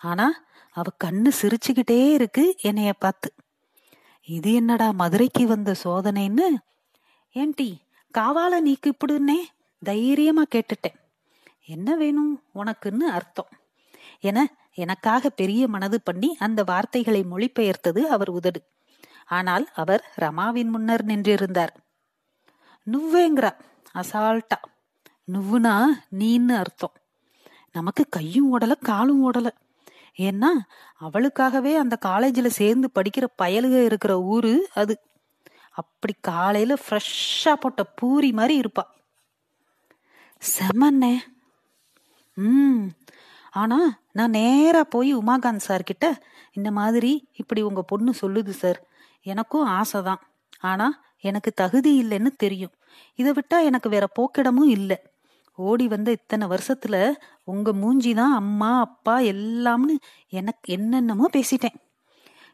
ஆனா 0.00 0.26
அவ 0.70 0.88
கண்ணு 1.04 1.30
சிரிச்சுக்கிட்டே 1.40 2.00
இருக்கு 2.12 2.54
என்னைய 2.60 2.92
பார்த்து. 2.92 3.28
இது 4.28 4.52
என்னடா 4.52 4.90
மதுரைக்கு 4.92 5.46
வந்த 5.46 5.74
சோதனைன்னு 5.84 6.46
ஏன்டி 7.36 7.76
காவால 8.18 8.60
நீக்கு 8.60 8.92
இப்படின்னே 8.92 9.36
தைரியமா 9.78 10.42
கேட்டுட்டேன். 10.54 10.94
என்ன 11.66 11.96
வேணும் 11.96 12.42
உனக்குன்னு 12.54 13.00
அர்த்தம். 13.00 13.48
என 14.20 14.54
எனக்காக 14.74 15.28
பெரிய 15.28 15.68
மனது 15.68 16.00
பண்ணி 16.00 16.36
அந்த 16.38 16.62
வார்த்தைகளை 16.64 17.24
மொழிபெயர்த்தது 17.30 18.00
அவர் 18.00 18.30
உதடு. 18.30 18.62
ஆனால் 19.26 19.68
அவர் 19.74 20.12
ரமாவின் 20.20 20.68
முன்னர் 20.68 21.06
நின்றிருந்தார். 21.06 21.74
நுவ்வேங்கிறா 22.92 23.56
அசால்ட்டா. 23.94 24.62
நுவ்வுனா 25.32 25.86
நீன்னு 26.18 26.56
அர்த்தம். 26.56 26.92
நமக்கு 27.72 28.06
கையும் 28.08 28.58
ஓடல 28.58 28.72
காலும் 28.80 29.32
ஓடல. 29.32 29.48
ஏன்னா 30.18 30.50
அவளுக்காகவே 31.00 31.76
அந்த 31.76 31.96
காலேஜில் 31.96 32.50
சேர்ந்து 32.50 32.90
படிக்கிற 32.94 33.26
பயலுக 33.42 33.84
இருக்கிற 33.84 34.22
ஊரு 34.22 34.68
அது. 34.74 35.00
அப்படி 35.76 36.14
காலையில 36.20 36.74
ஃப்ரெஷ்ஷா 36.74 37.52
போட்ட 37.52 37.84
பூரி 37.84 38.32
மாதிரி 38.32 38.60
இருப்பா. 38.60 38.84
செமண்ணே 40.42 41.14
ம். 42.34 42.88
ஆனா 43.50 43.98
நான் 44.12 44.30
நேரா 44.30 44.84
போய் 44.84 45.16
உமாகாந்த் 45.16 45.66
சார் 45.68 45.82
கிட்ட 45.82 46.22
இந்த 46.52 46.70
மாதிரி 46.70 47.28
இப்படி 47.36 47.62
உங்க 47.62 47.82
பொண்ணு 47.82 48.12
சொல்லுது 48.20 48.48
சார் 48.48 48.82
எனக்கும் 49.22 49.68
ஆசைதான். 49.68 50.20
ஆனா 50.60 51.02
எனக்கு 51.20 51.52
தகுதி 51.52 52.04
இல்லைன்னு 52.04 52.26
தெரியும். 52.36 52.72
இதை 53.14 53.32
விட்டா 53.32 53.64
எனக்கு 53.64 53.88
வேற 53.88 54.06
போக்கிடமும் 54.16 54.66
இல்லை. 54.66 54.98
ஓடி 55.54 55.88
வந்த 55.88 56.10
இத்தனை 56.10 56.48
வருஷத்துல 56.48 57.14
உங்க 57.44 57.72
மூஞ்சி 57.72 58.14
தான் 58.14 58.34
அம்மா 58.34 58.80
அப்பா 58.80 59.20
எல்லாம்னு 59.20 59.96
எனக்கு 60.28 60.72
என்னென்னமோ 60.72 61.28
பேசிட்டேன். 61.32 61.78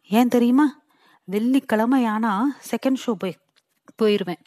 ஏன் 0.09 0.29
தெரியுமா? 0.29 0.82
வெள்ளிக்கிழமை 1.25 2.05
ஆனா 2.05 2.57
செகண்ட் 2.71 3.01
ஷோ 3.07 3.13
போய் 3.13 3.39
போயிருவேன். 4.03 4.43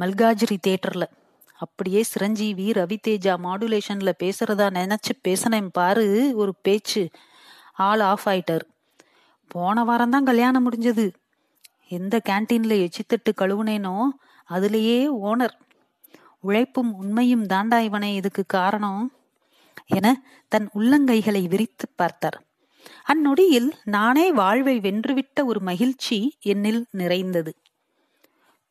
மல்காஜிரி 0.00 0.56
தேட்டரில் 0.66 1.08
அப்படியே 1.52 2.02
சிரஞ்சீவி 2.02 2.70
ரவிதேஜா 2.70 3.34
மாடுலேஷன்ல 3.46 4.12
பேசுறதா 4.22 4.66
நினைச்சு 4.78 5.12
பேசினேன் 5.22 5.70
பாரு 5.70 6.32
ஒரு 6.34 6.54
பேச்சு. 6.62 7.10
ஆள் 7.72 8.00
ஆஃப் 8.00 8.26
ஆயிட்டார். 8.28 8.64
போன 9.46 9.84
வாரம் 9.84 10.10
தான் 10.10 10.24
கல்யாணம் 10.24 10.70
முடிஞ்சது. 10.70 11.12
எந்த 11.88 12.20
கேன்டீன்ல 12.28 12.74
எச்சித்தட்டு 12.86 13.30
கழுவுனேனோ 13.36 13.96
அதுலேயே 14.50 14.98
ஓனர் 15.22 15.56
உழைப்பும் 16.40 16.94
உண்மையும் 16.94 17.44
தாண்டா 17.44 17.78
இவனே 17.78 18.14
இதுக்கு 18.14 18.44
காரணம்? 18.46 19.02
என 19.86 20.22
தன் 20.48 20.68
உள்ளங்கைகளை 20.74 21.48
விரித்து 21.48 21.88
பார்த்தார். 21.96 22.38
அந்நொடியில் 23.04 23.70
நானே 23.84 24.32
வாழ்வை 24.32 24.78
வென்றுவிட்ட 24.78 25.44
ஒரு 25.44 25.60
மகிழ்ச்சி 25.60 26.38
என்னில் 26.44 26.84
நிறைந்தது. 26.90 27.56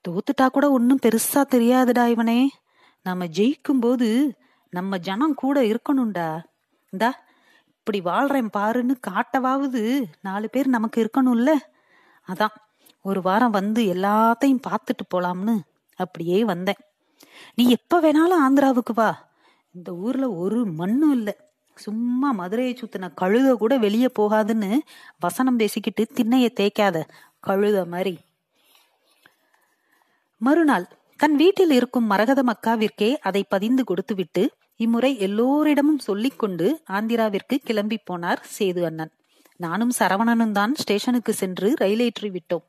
தோத்துட்டா 0.10 0.48
கூட 0.48 0.72
ஒன்னும் 0.72 1.00
பெருசா 1.06 1.34
தெரியாதுடா 1.34 2.08
இவனே. 2.08 2.50
நம்ம 3.04 3.26
ஜெயிக்கும் 3.26 3.80
போது 3.80 4.38
நம்ம 4.70 4.98
ஜனம் 4.98 5.34
கூட 5.34 5.62
இருக்கணும்டா. 5.62 6.44
இந்தா 6.90 7.20
இப்படி 7.68 8.02
வாழ்றேன் 8.02 8.50
பாருன்னு 8.58 8.96
காட்டவாவது 9.08 10.04
நாலு 10.22 10.50
பேர் 10.50 10.68
நமக்கு 10.68 11.10
இருக்கணும்ல? 11.10 11.50
அதான் 12.28 12.56
ஒரு 13.02 13.22
வாரம் 13.22 13.52
வந்து 13.52 13.84
எல்லாத்தையும் 13.84 14.62
பார்த்துட்டு 14.68 15.14
போலாம்னு 15.16 15.60
அப்படியே 15.96 16.46
வந்தேன். 16.46 16.76
நீ 17.56 17.70
எப்ப 17.70 18.02
வேணாலும் 18.02 18.50
ஆந்திராவுக்கு 18.50 18.94
வா. 18.94 19.30
இந்த 19.72 19.96
ஊர்ல 19.96 20.32
ஒரு 20.32 20.66
மண்ணும் 20.66 21.12
இல்லை. 21.12 21.51
சும்மா 21.78 22.32
மதுரையை 22.32 22.74
சுத்தின 22.76 23.10
கழுத 23.22 23.54
கூட 23.54 23.78
வெளியே 23.78 24.10
போகாதுன்னு 24.20 24.72
வசனம் 25.20 25.56
பேசிக்கிட்டு 25.56 26.08
திண்ணைய 26.14 26.48
தேய்க்காத 26.60 26.98
கழுத 27.48 27.86
மாதிரி. 27.86 28.20
மறுநாள் 30.38 30.88
தன் 31.18 31.36
வீட்டில் 31.36 31.72
இருக்கும் 31.72 32.10
மரகத 32.12 32.44
மக்காவிற்கே 32.44 33.16
அதை 33.22 33.44
பதிந்து 33.44 33.84
கொடுத்துவிட்டு 33.84 34.44
இம்முறை 34.76 35.20
எல்லோரிடமும் 35.20 36.00
சொல்லிக் 36.00 36.40
கொண்டு 36.40 36.82
ஆந்திராவிற்கு 36.90 37.56
கிளம்பி 37.64 37.98
போனார் 38.10 38.42
சேது 38.58 38.84
அண்ணன். 38.84 39.12
நானும் 39.58 39.92
சரவணனும் 40.00 40.52
தான் 40.52 40.76
ஸ்டேஷனுக்கு 40.76 41.34
சென்று 41.34 41.74
ரயிலேற்றி 41.80 42.30
விட்டோம். 42.32 42.64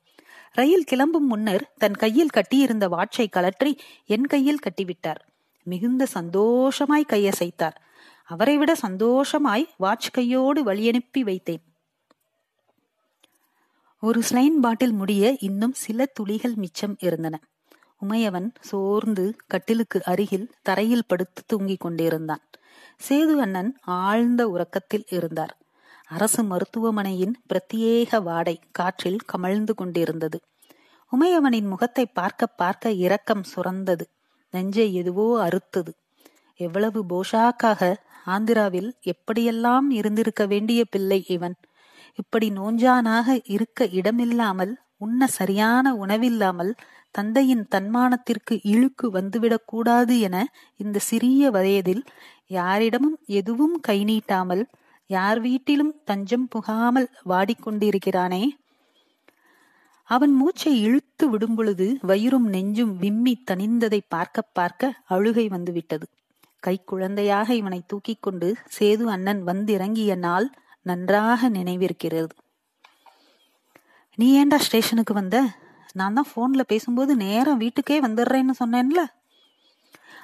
ரயில் 0.53 0.85
கிளம்பும் 0.85 1.27
முன்னர் 1.27 1.65
தன் 1.79 1.95
கையில் 1.95 2.29
கட்டியிருந்த 2.29 2.89
வாட்சை 2.89 3.27
கலற்றி 3.37 3.73
என் 4.07 4.27
கையில் 4.27 4.65
கட்டிவிட்டார். 4.67 5.21
மிகுந்த 5.63 6.07
சந்தோஷமாய் 6.07 7.11
கையசைத்தார். 7.13 7.77
அவரை 8.25 8.57
விட 8.57 8.75
சந்தோஷமாய் 8.75 9.71
வாட்ச் 9.77 10.11
கையோடு 10.11 10.65
வழியனுப்பி 10.65 11.23
வைத்தேன். 11.23 11.63
ஒரு 14.03 14.23
ஸ்லைன் 14.31 14.59
பாட்டில் 14.61 14.93
முடிய 14.93 15.37
இன்னும் 15.41 15.73
சில 15.73 16.07
துளிகள் 16.07 16.55
மிச்சம் 16.55 16.97
இருந்தன. 16.99 17.41
உமையவன் 18.01 18.55
சோர்ந்து 18.61 19.37
கட்டிலுக்கு 19.47 20.03
அருகில் 20.05 20.53
தரையில் 20.63 21.07
படுத்து 21.07 21.43
தூங்கிக் 21.47 21.81
கொண்டிருந்தான். 21.81 22.43
சேது 23.09 23.35
அண்ணன் 23.37 23.79
ஆழ்ந்த 23.81 24.49
உறக்கத்தில் 24.49 25.05
இருந்தார். 25.09 25.59
அரசு 26.05 26.43
மருத்துவமனையின் 26.43 27.35
பிரத்யேக 27.47 28.23
வாடை 28.23 28.61
காற்றில் 28.71 29.21
கமழ்ந்து 29.33 29.75
கொண்டிருந்தது. 29.75 30.41
உமையவனின் 31.13 31.69
முகத்தை 31.69 32.07
பார்க்க 32.07 32.47
பார்க்க 32.47 32.93
இரக்கம் 32.93 33.45
சுரந்தது. 33.57 34.05
நெஞ்சை 34.51 34.95
எதுவோ 34.95 35.49
அறுத்தது. 35.49 35.93
எவ்வளவு 36.55 37.05
போஷாக்காக 37.09 37.97
ஆந்திராவில் 38.27 38.91
எப்படியெல்லாம் 39.05 39.91
இருந்திருக்க 39.91 40.47
வேண்டிய 40.47 40.85
பிள்ளை 40.85 41.25
இவன்? 41.27 41.55
இப்படி 42.15 42.51
நோஞ்சானாக 42.51 43.41
இருக்க 43.45 43.87
இடமில்லாமல் 43.87 44.77
உண்ண 44.97 45.27
சரியான 45.27 45.95
உணவில்லாமல் 45.95 46.75
தந்தையின் 47.11 47.67
தன்மானத்திற்கு 47.71 48.61
இழுக்கு 48.63 49.13
வந்துவிடக்கூடாது 49.13 50.21
என 50.21 50.47
இந்த 50.77 50.99
சிறிய 50.99 51.51
வயதில் 51.51 52.05
யாரிடமும் 52.47 53.19
எதுவும் 53.27 53.81
கை 53.81 54.05
நீட்டாமல் 54.05 54.65
யார் 55.07 55.41
வீட்டிலும் 55.41 55.95
தஞ்சம் 56.05 56.49
புகாமல் 56.49 57.09
வாடிக்கொண்டிருக்கிறானே? 57.29 58.49
அவன் 60.03 60.33
மூச்சை 60.33 60.81
இழுத்து 60.81 61.31
விடும் 61.31 61.55
பொழுது 61.55 61.99
வயிறும் 62.03 62.49
நெஞ்சும் 62.49 62.97
விம்மி 62.97 63.43
தனிந்ததை 63.51 64.01
பார்க்க 64.09 64.43
பார்க்க 64.43 64.95
அழுகை 65.05 65.49
வந்துவிட்டது. 65.49 66.07
கை 66.67 66.75
குழந்தையாக 66.85 67.49
இவனை 67.55 67.81
தூக்கிக் 67.87 68.23
கொண்டு 68.23 68.49
சேது 68.77 69.05
அண்ணன் 69.15 69.43
வந்திறங்கிய 69.43 70.13
நாள் 70.17 70.47
நன்றாக 70.83 71.51
நினைவிருக்கிறது. 71.51 72.35
நீ 74.19 74.27
ஏண்டா 74.33 74.59
ஸ்டேஷனுக்கு 74.59 75.15
வந்த? 75.15 75.37
நான் 75.93 76.17
தான் 76.19 76.33
போன்ல 76.35 76.63
பேசும்போது 76.63 77.13
நேரம் 77.17 77.57
வீட்டுக்கே 77.57 77.97
வந்துடுறேன்னு 78.03 78.55
சொன்னேன்ல. 78.63 79.01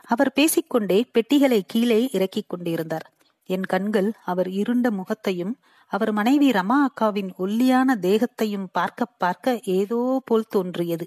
அவர் 0.05 0.31
பேசிக்கொண்டே 0.33 0.99
பெட்டிகளை 1.13 1.61
கீழே 1.67 2.01
இறக்கிக் 2.13 2.49
கொண்டிருந்தார். 2.49 3.07
என் 3.49 3.67
கண்கள் 3.67 4.11
அவர் 4.25 4.51
இருண்ட 4.51 4.89
முகத்தையும் 4.91 5.55
அவர் 5.93 6.13
மனைவி 6.13 6.49
ரமா 6.51 6.79
அக்காவின் 6.87 7.31
ஒல்லியான 7.37 7.99
தேகத்தையும் 8.03 8.67
பார்க்க 8.73 9.13
பார்க்க 9.19 9.61
ஏதோ 9.77 10.01
போல் 10.25 10.51
தோன்றியது. 10.51 11.07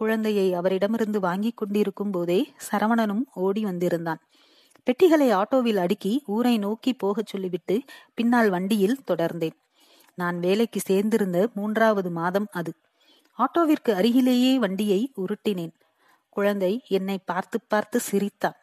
குழந்தையை 0.00 0.46
அவரிடமிருந்து 0.54 1.18
வாங்கி 1.20 1.50
கொண்டிருக்கும் 1.50 2.10
போதே 2.10 2.40
சரவணனும் 2.70 3.22
ஓடி 3.34 3.62
வந்திருந்தான். 3.64 4.20
பெட்டிகளை 4.86 5.28
ஆட்டோவில் 5.30 5.76
அடுக்கி 5.76 6.12
ஊரை 6.26 6.58
நோக்கி 6.58 6.90
போகச் 6.94 7.26
சொல்லிவிட்டு 7.26 7.76
பின்னால் 8.14 8.50
வண்டியில் 8.50 9.00
தொடர்ந்தேன். 9.06 9.56
நான் 10.18 10.36
வேலைக்கு 10.38 10.80
சேர்ந்திருந்த 10.88 11.38
மூன்றாவது 11.54 12.10
மாதம் 12.10 12.46
அது. 12.50 12.72
ஆட்டோவிற்கு 13.38 13.90
அருகிலேயே 13.90 14.52
வண்டியை 14.58 15.00
உருட்டினேன். 15.16 15.74
குழந்தை 16.28 16.72
என்னை 16.88 17.18
பார்த்து 17.24 17.58
பார்த்து 17.68 18.00
சிரித்தான் 18.00 18.56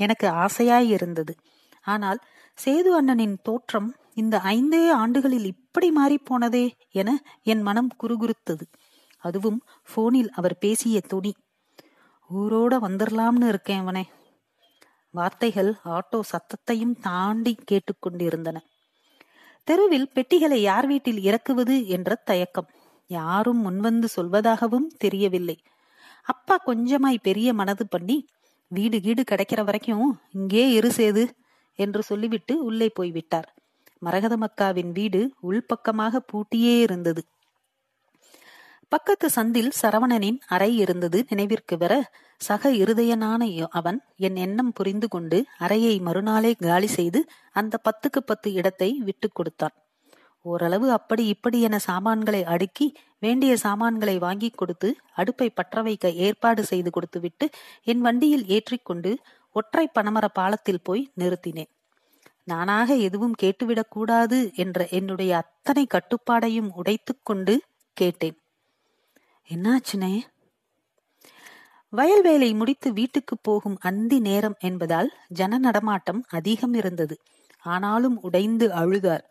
எனக்கு 0.00 0.26
ஆசையாய் 0.28 0.88
இருந்தது 0.88 1.32
ஆனால் 1.84 2.20
சேது 2.58 2.90
அண்ணனின் 2.98 3.36
தோற்றம் 3.42 3.88
இந்த 4.14 4.36
ஐந்தே 4.44 4.84
ஆண்டுகளில் 4.92 5.44
இப்படி 5.44 5.88
மாறிப்போனதே 5.96 6.64
என 6.90 7.10
என் 7.42 7.62
மனம் 7.62 7.90
குறுகுறுத்தது. 8.02 8.64
அதுவும் 9.24 9.60
போனில் 9.94 10.30
அவர் 10.30 10.56
பேசிய 10.58 11.00
துணி. 11.06 11.32
ஊரோட 12.30 12.74
வந்துடலாம்னு 12.86 13.48
இருக்கேன் 13.48 13.80
அவனே. 13.80 14.04
வார்த்தைகள் 15.10 15.70
ஆட்டோ 15.84 16.20
சத்தத்தையும் 16.32 16.94
தாண்டி 17.00 17.56
கேட்டுக்கொண்டிருந்தன. 17.70 18.58
தெருவில் 19.64 20.08
பெட்டிகளை 20.12 20.60
யார் 20.62 20.86
வீட்டில் 20.86 21.20
இறக்குவது 21.22 21.86
என்ற 21.86 22.14
தயக்கம். 22.24 22.68
யாரும் 23.10 23.60
முன்வந்து 23.66 24.08
சொல்வதாகவும் 24.16 24.86
தெரியவில்லை. 24.98 25.56
அப்பா 26.22 26.56
கொஞ்சமாய் 26.66 27.18
பெரிய 27.22 27.52
மனது 27.52 27.86
பண்ணி 27.88 28.16
வீடு 28.68 29.00
கீடு 29.00 29.22
கிடைக்கிற 29.30 29.64
வரைக்கும் 29.64 30.20
இங்கே 30.32 30.64
இரு 30.70 30.90
சேது 30.96 31.24
என்று 31.78 32.02
சொல்லிவிட்டு 32.02 32.54
உள்ளே 32.64 32.88
போய்விட்டார். 32.88 33.48
மரகதமக்காவின் 34.04 34.92
வீடு 34.92 35.20
உள்பக்கமாக 35.42 36.16
பூட்டியே 36.32 36.80
இருந்தது. 36.80 37.22
பக்கத்து 38.92 39.28
சந்தில் 39.34 39.70
சரவணனின் 39.80 40.38
அறை 40.46 40.76
இருந்தது 40.76 41.18
நினைவிற்கு 41.28 41.76
வர 41.78 41.92
சக 42.40 42.70
இருதயனான 42.70 43.42
அவன் 43.70 43.98
என் 44.16 44.36
எண்ணம் 44.36 44.72
புரிந்து 44.72 45.08
கொண்டு 45.08 45.38
அறையை 45.58 46.00
மறுநாளே 46.00 46.52
காலி 46.54 46.86
செய்து 46.86 47.20
அந்த 47.52 47.74
பத்துக்கு 47.86 48.20
பத்து 48.24 48.52
இடத்தை 48.52 48.90
விட்டு 49.02 49.28
கொடுத்தான். 49.32 49.74
ஓரளவு 50.44 50.86
அப்படி 50.92 51.26
இப்படி 51.26 51.60
என 51.60 51.78
சாமான்களை 51.78 52.44
அடுக்கி 52.44 52.86
வேண்டிய 53.18 53.56
சாமான்களை 53.56 54.18
வாங்கி 54.18 54.50
கொடுத்து 54.50 54.90
அடுப்பை 55.14 55.48
பற்ற 55.50 55.82
வைக்க 55.82 56.10
ஏற்பாடு 56.26 56.64
செய்து 56.64 56.90
கொடுத்துவிட்டு 56.90 57.48
என் 57.84 58.00
வண்டியில் 58.00 58.46
ஏற்றிக்கொண்டு 58.46 59.12
ஒற்றை 59.56 59.86
பனமர 59.98 60.26
பாலத்தில் 60.32 60.82
போய் 60.82 61.10
நிறுத்தினேன். 61.14 61.70
நானாக 62.44 62.94
எதுவும் 63.06 63.38
கேட்டுவிடக்கூடாது 63.42 64.54
என்ற 64.54 64.88
என்னுடைய 64.90 65.32
அத்தனை 65.36 65.86
கட்டுப்பாடையும் 65.86 66.70
உடைத்துக்கொண்டு 66.76 67.56
கேட்டேன். 67.96 68.38
என்னாச்சுனே? 69.54 70.20
வயல் 71.88 72.22
வேலை 72.22 72.54
முடித்து 72.54 72.92
வீட்டுக்கு 72.92 73.38
போகும் 73.38 73.76
அந்தி 73.80 74.20
நேரம் 74.20 74.56
என்பதால் 74.58 75.12
ஜன 75.28 75.58
நடமாட்டம் 75.58 76.24
அதிகம் 76.28 76.74
இருந்தது. 76.74 77.16
ஆனாலும் 77.58 78.22
உடைந்து 78.22 78.68
அழுதார். 78.68 79.24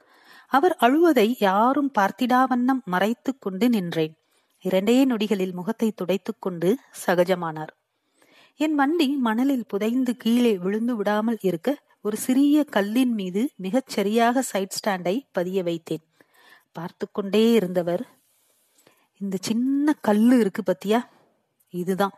அவர் 0.47 0.75
அழுவதை 0.79 1.35
யாரும் 1.39 1.91
பார்த்திடாவண்ணம் 1.99 2.83
மறைத்து 2.85 3.37
கொண்டு 3.39 3.69
நின்றேன். 3.69 4.13
இரண்டே 4.59 5.05
நொடிகளில் 5.05 5.51
முகத்தை 5.51 5.91
துடைத்துக் 5.91 6.41
கொண்டு 6.41 6.77
சகஜமானார். 7.05 7.73
என் 8.55 8.75
வண்டி 8.75 9.07
மணலில் 9.07 9.67
புதைந்து 9.67 10.17
கீழே 10.17 10.57
விழுந்து 10.57 10.95
விடாமல் 10.95 11.37
இருக்க 11.41 11.77
ஒரு 12.01 12.17
சிறிய 12.17 12.63
கல்லின் 12.63 13.13
மீது 13.13 13.49
மிகச் 13.55 13.87
சரியாக 13.87 14.41
சைட் 14.41 14.77
ஸ்டாண்டை 14.79 15.19
பதிய 15.31 15.63
வைத்தேன். 15.63 16.05
பார்த்து 16.71 17.11
கொண்டே 17.11 17.51
இருந்தவர் 17.51 18.18
இந்த 19.21 19.37
சின்ன 19.41 19.93
கல்லு 20.01 20.39
இருக்கு 20.39 20.63
பத்தியா? 20.65 21.05
இதுதான். 21.69 22.11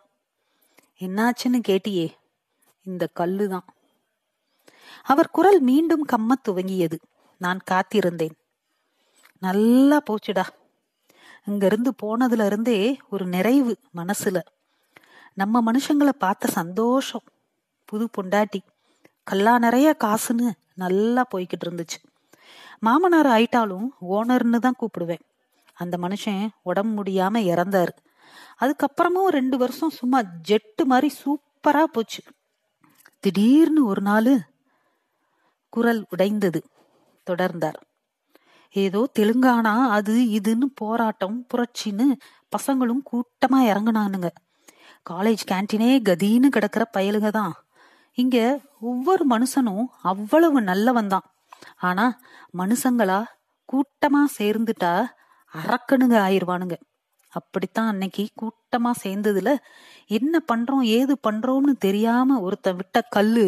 என்னாச்சுன்னு 0.99 1.59
கேட்டியே. 1.67 2.13
இந்த 2.83 3.07
கல்லு 3.13 3.49
தான் 3.49 3.65
அவர் 5.03 5.29
குரல் 5.29 5.59
மீண்டும் 5.59 6.07
கம்ம 6.07 6.31
துவங்கியது. 6.49 6.97
நான் 7.37 7.59
காத்திருந்தேன். 7.71 8.31
நல்லா 9.39 10.01
போச்சுடா. 10.09 10.43
இங்கிருந்து 11.45 11.93
போனதுல 12.01 12.45
இருந்தே 12.45 12.99
ஒரு 13.09 13.25
நிறைவு 13.25 13.77
மனசுல. 13.95 14.41
நம்ம 15.33 15.71
மனுஷங்களை 15.71 16.09
பார்த்த 16.09 16.47
சந்தோஷம். 16.47 17.23
புது 17.85 18.09
பொண்டாட்டி. 18.17 18.59
கல்லா 19.23 19.59
நிறைய 19.59 19.95
காசுன்னு 20.03 20.51
நல்லா 20.73 21.25
போய்கிட்டு 21.35 21.65
இருந்துச்சு. 21.65 22.03
மாமனார் 22.79 23.25
ஆயிட்டாலும் 23.25 23.87
ஓனர்னு 24.09 24.57
தான் 24.57 24.75
கூப்பிடுவேன். 24.79 25.29
அந்த 25.83 25.95
மனுஷன் 26.01 26.43
உடம்பு 26.69 26.93
முடியாம 26.99 27.35
இறந்தாரு. 27.51 27.93
அதுக்கப்புறமும் 28.61 29.31
ரெண்டு 29.37 29.55
வருஷம் 29.57 29.95
சும்மா 29.99 30.19
ஜெட்டு 30.47 30.83
மாதிரி 30.85 31.09
சூப்பரா 31.21 31.83
போச்சு. 31.95 32.21
திடீர்னு 33.19 33.81
ஒரு 33.85 34.01
நாள் 34.01 34.33
குரல் 35.73 36.01
உடைந்தது. 36.09 36.61
தொடர்ந்தார். 37.29 37.79
ஏதோ 38.73 39.01
தெலுங்கானா 39.19 39.73
அது 39.97 40.13
இதுன்னு 40.37 40.67
போராட்டம் 40.81 41.37
புரட்சின்னு 41.51 42.07
பசங்களும் 42.53 43.03
கூட்டமா 43.11 43.59
இறங்குனானுங்க. 43.71 44.29
காலேஜ் 45.09 45.43
கேன்டீனே 45.51 45.91
கதின்னு 46.09 46.49
கிடக்கிற 46.55 46.83
பயலுங்க 46.97 47.29
தான். 47.31 47.53
இங்க 48.13 48.37
ஒவ்வொரு 48.79 49.23
மனுஷனும் 49.29 49.85
அவ்வளவு 50.01 50.59
நல்லவன் 50.61 51.11
தான். 51.13 51.27
ஆனா 51.77 52.05
மனுஷங்களா 52.57 53.19
கூட்டமா 53.71 54.21
சேர்ந்துட்டா 54.37 54.93
அரக்கனுங்க 55.53 56.15
ஆயிருவானுங்க 56.27 56.75
அப்படித்தான் 57.33 57.87
அன்னைக்கு 57.87 58.27
கூட்டமா 58.41 58.91
சேர்ந்ததுல 59.03 59.57
என்ன 60.07 60.43
பண்றோம் 60.53 60.81
ஏது 60.81 61.17
பண்றோம்னு 61.29 61.73
தெரியாம 61.79 62.39
ஒருத்தன் 62.39 62.75
விட்ட 62.75 63.01
கல்லு 63.01 63.45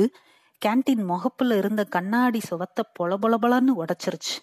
கேண்டீன் 0.66 1.04
முகப்புல 1.08 1.58
இருந்த 1.58 1.84
கண்ணாடி 1.84 2.39
சுவத்தை 2.50 2.84
பொலபொலபொலன்னு 3.00 3.74
உடைச்சிருச்சு. 3.78 4.36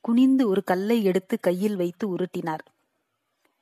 குனிந்து 0.00 0.48
ஒரு 0.48 0.64
கல்லை 0.64 1.04
எடுத்து 1.04 1.40
கையில் 1.40 1.76
வைத்து 1.76 2.16
உருட்டினார். 2.16 2.64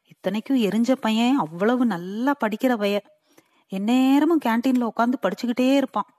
இத்தனைக்கும் 0.05 0.63
எரிஞ்ச 0.63 0.93
பையன் 0.93 1.37
அவ்வளவு 1.37 1.87
நல்லா 1.87 2.33
படிக்கிற 2.45 2.77
பையன். 2.77 3.07
எந்நேரமும் 3.69 4.41
கேன்டீன்ல 4.45 4.89
உட்காந்து 4.89 5.19
படிச்சுக்கிட்டே 5.23 5.75
இருப்பான். 5.75 6.11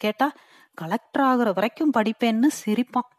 கேட்டா 0.00 0.32
கலெக்டர் 0.74 1.24
ஆகுற 1.24 1.54
வரைக்கும் 1.54 1.92
படிப்பேன்னு 1.92 2.48
சிரிப்பான். 2.64 3.10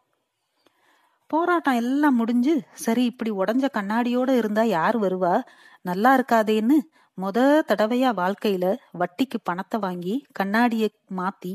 போராட்டம் 1.35 1.75
எல்லாம் 1.75 2.15
முடிஞ்சு 2.15 2.53
சரி 2.75 3.03
இப்படி 3.05 3.31
உடஞ்ச 3.31 3.65
கண்ணாடியோட 3.73 4.29
இருந்தா 4.29 4.63
யார் 4.63 4.97
வருவா? 4.99 5.33
நல்லா 5.81 6.11
இருக்காதேன்னு 6.17 6.77
முத 7.17 7.39
தடவையா 7.67 8.09
வாழ்க்கையில 8.15 8.65
வட்டிக்கு 8.97 9.37
பணத்தை 9.43 9.77
வாங்கி 9.79 10.15
கண்ணாடியை 10.31 10.89
மாத்தி 11.17 11.51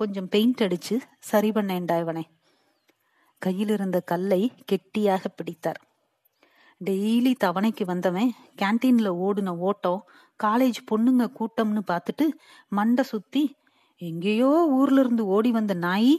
கொஞ்சம் 0.00 0.28
பெயிண்ட் 0.28 0.62
அடிச்சு 0.62 0.96
சரி 1.20 1.50
பண்ணேன்டா 1.50 1.96
இவனை. 2.00 2.24
கையில் 3.42 3.68
இருந்த 3.68 3.98
கல்லை 4.00 4.40
கெட்டியாக 4.64 5.28
பிடித்தார். 5.28 5.80
டெய்லி 6.80 7.32
தவணைக்கு 7.44 7.84
வந்தவன் 7.84 8.30
கேன்டீன்ல 8.62 9.10
ஓடுன 9.26 9.56
ஓட்டம் 9.60 10.00
காலேஜ் 10.40 10.80
பொண்ணுங்க 10.90 11.26
கூட்டம்னு 11.38 11.82
பார்த்துட்டு 11.92 12.26
மண்டை 12.68 13.04
சுத்தி 13.04 13.44
எங்கேயோ 14.00 14.52
ஊர்ல 14.70 15.00
இருந்து 15.00 15.24
ஓடி 15.26 15.50
வந்த 15.50 15.74
நாய் 15.74 16.14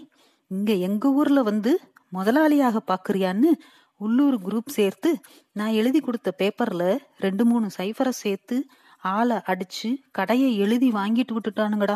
இங்க 0.51 0.71
எங்க 0.73 1.05
ஊர்ல 1.11 1.41
வந்து 1.41 1.71
முதலாளியாக 2.13 2.77
பாக்குறியான்னு 2.87 3.51
உள்ளூர் 3.97 4.41
குரூப் 4.41 4.67
சேர்த்து 4.67 5.19
நான் 5.51 5.71
எழுதி 5.71 5.99
கொடுத்த 5.99 6.35
பேப்பர்ல 6.37 6.99
ரெண்டு 7.17 7.45
மூணு 7.45 7.67
சைஃபரை 7.77 8.09
சேர்த்து 8.09 8.67
ஆளை 9.01 9.37
அடிச்சு 9.37 9.95
கடையை 10.11 10.57
எழுதி 10.57 10.91
வாங்கிட்டு 10.91 11.37
விட்டுட்டானுங்கடா. 11.37 11.95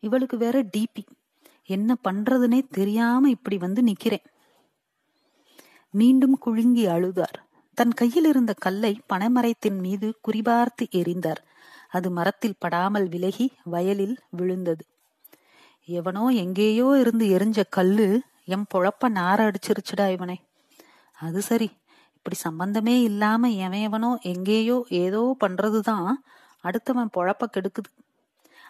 இவளுக்கு 0.00 0.36
வேற 0.36 0.62
டிபி 0.62 1.06
என்ன 1.64 1.96
பண்றதுனே 2.04 2.62
தெரியாம 2.70 3.30
இப்படி 3.30 3.58
வந்து 3.58 3.82
நிக்கிறேன். 3.82 4.24
மீண்டும் 5.90 6.38
குழுங்கி 6.38 6.86
அழுதார். 6.86 7.38
தன் 7.74 7.92
கையில் 7.92 8.24
இருந்த 8.24 8.52
கல்லை 8.52 9.00
பனைமரத்தின் 9.12 9.78
மீது 9.78 10.18
குறிபார்த்து 10.28 10.86
எறிந்தார். 10.90 11.42
அது 11.90 12.10
மரத்தில் 12.10 12.56
படாமல் 12.58 13.08
விலகி 13.08 13.52
வயலில் 13.64 14.18
விழுந்தது. 14.30 14.84
எவனோ 15.88 16.28
எங்கேயோ 16.28 16.96
இருந்து 17.00 17.26
எரிஞ்ச 17.26 17.62
கல்லு 17.70 18.20
என் 18.44 18.66
பொழப்ப 18.74 19.08
நார 19.08 19.38
அடிச்சிருச்சுடா 19.38 20.10
இவனே. 20.12 20.42
அது 21.12 21.42
சரி. 21.42 21.70
இப்படி 22.14 22.36
சம்பந்தமே 22.36 23.02
இல்லாம 23.02 23.50
எவனோ 23.50 24.18
எங்கேயோ 24.22 24.86
ஏதோ 24.88 25.36
பண்றதுதான் 25.40 26.10
அடுத்தவன் 26.64 27.12
பொழப்ப 27.16 27.46
கெடுக்குது. 27.46 27.90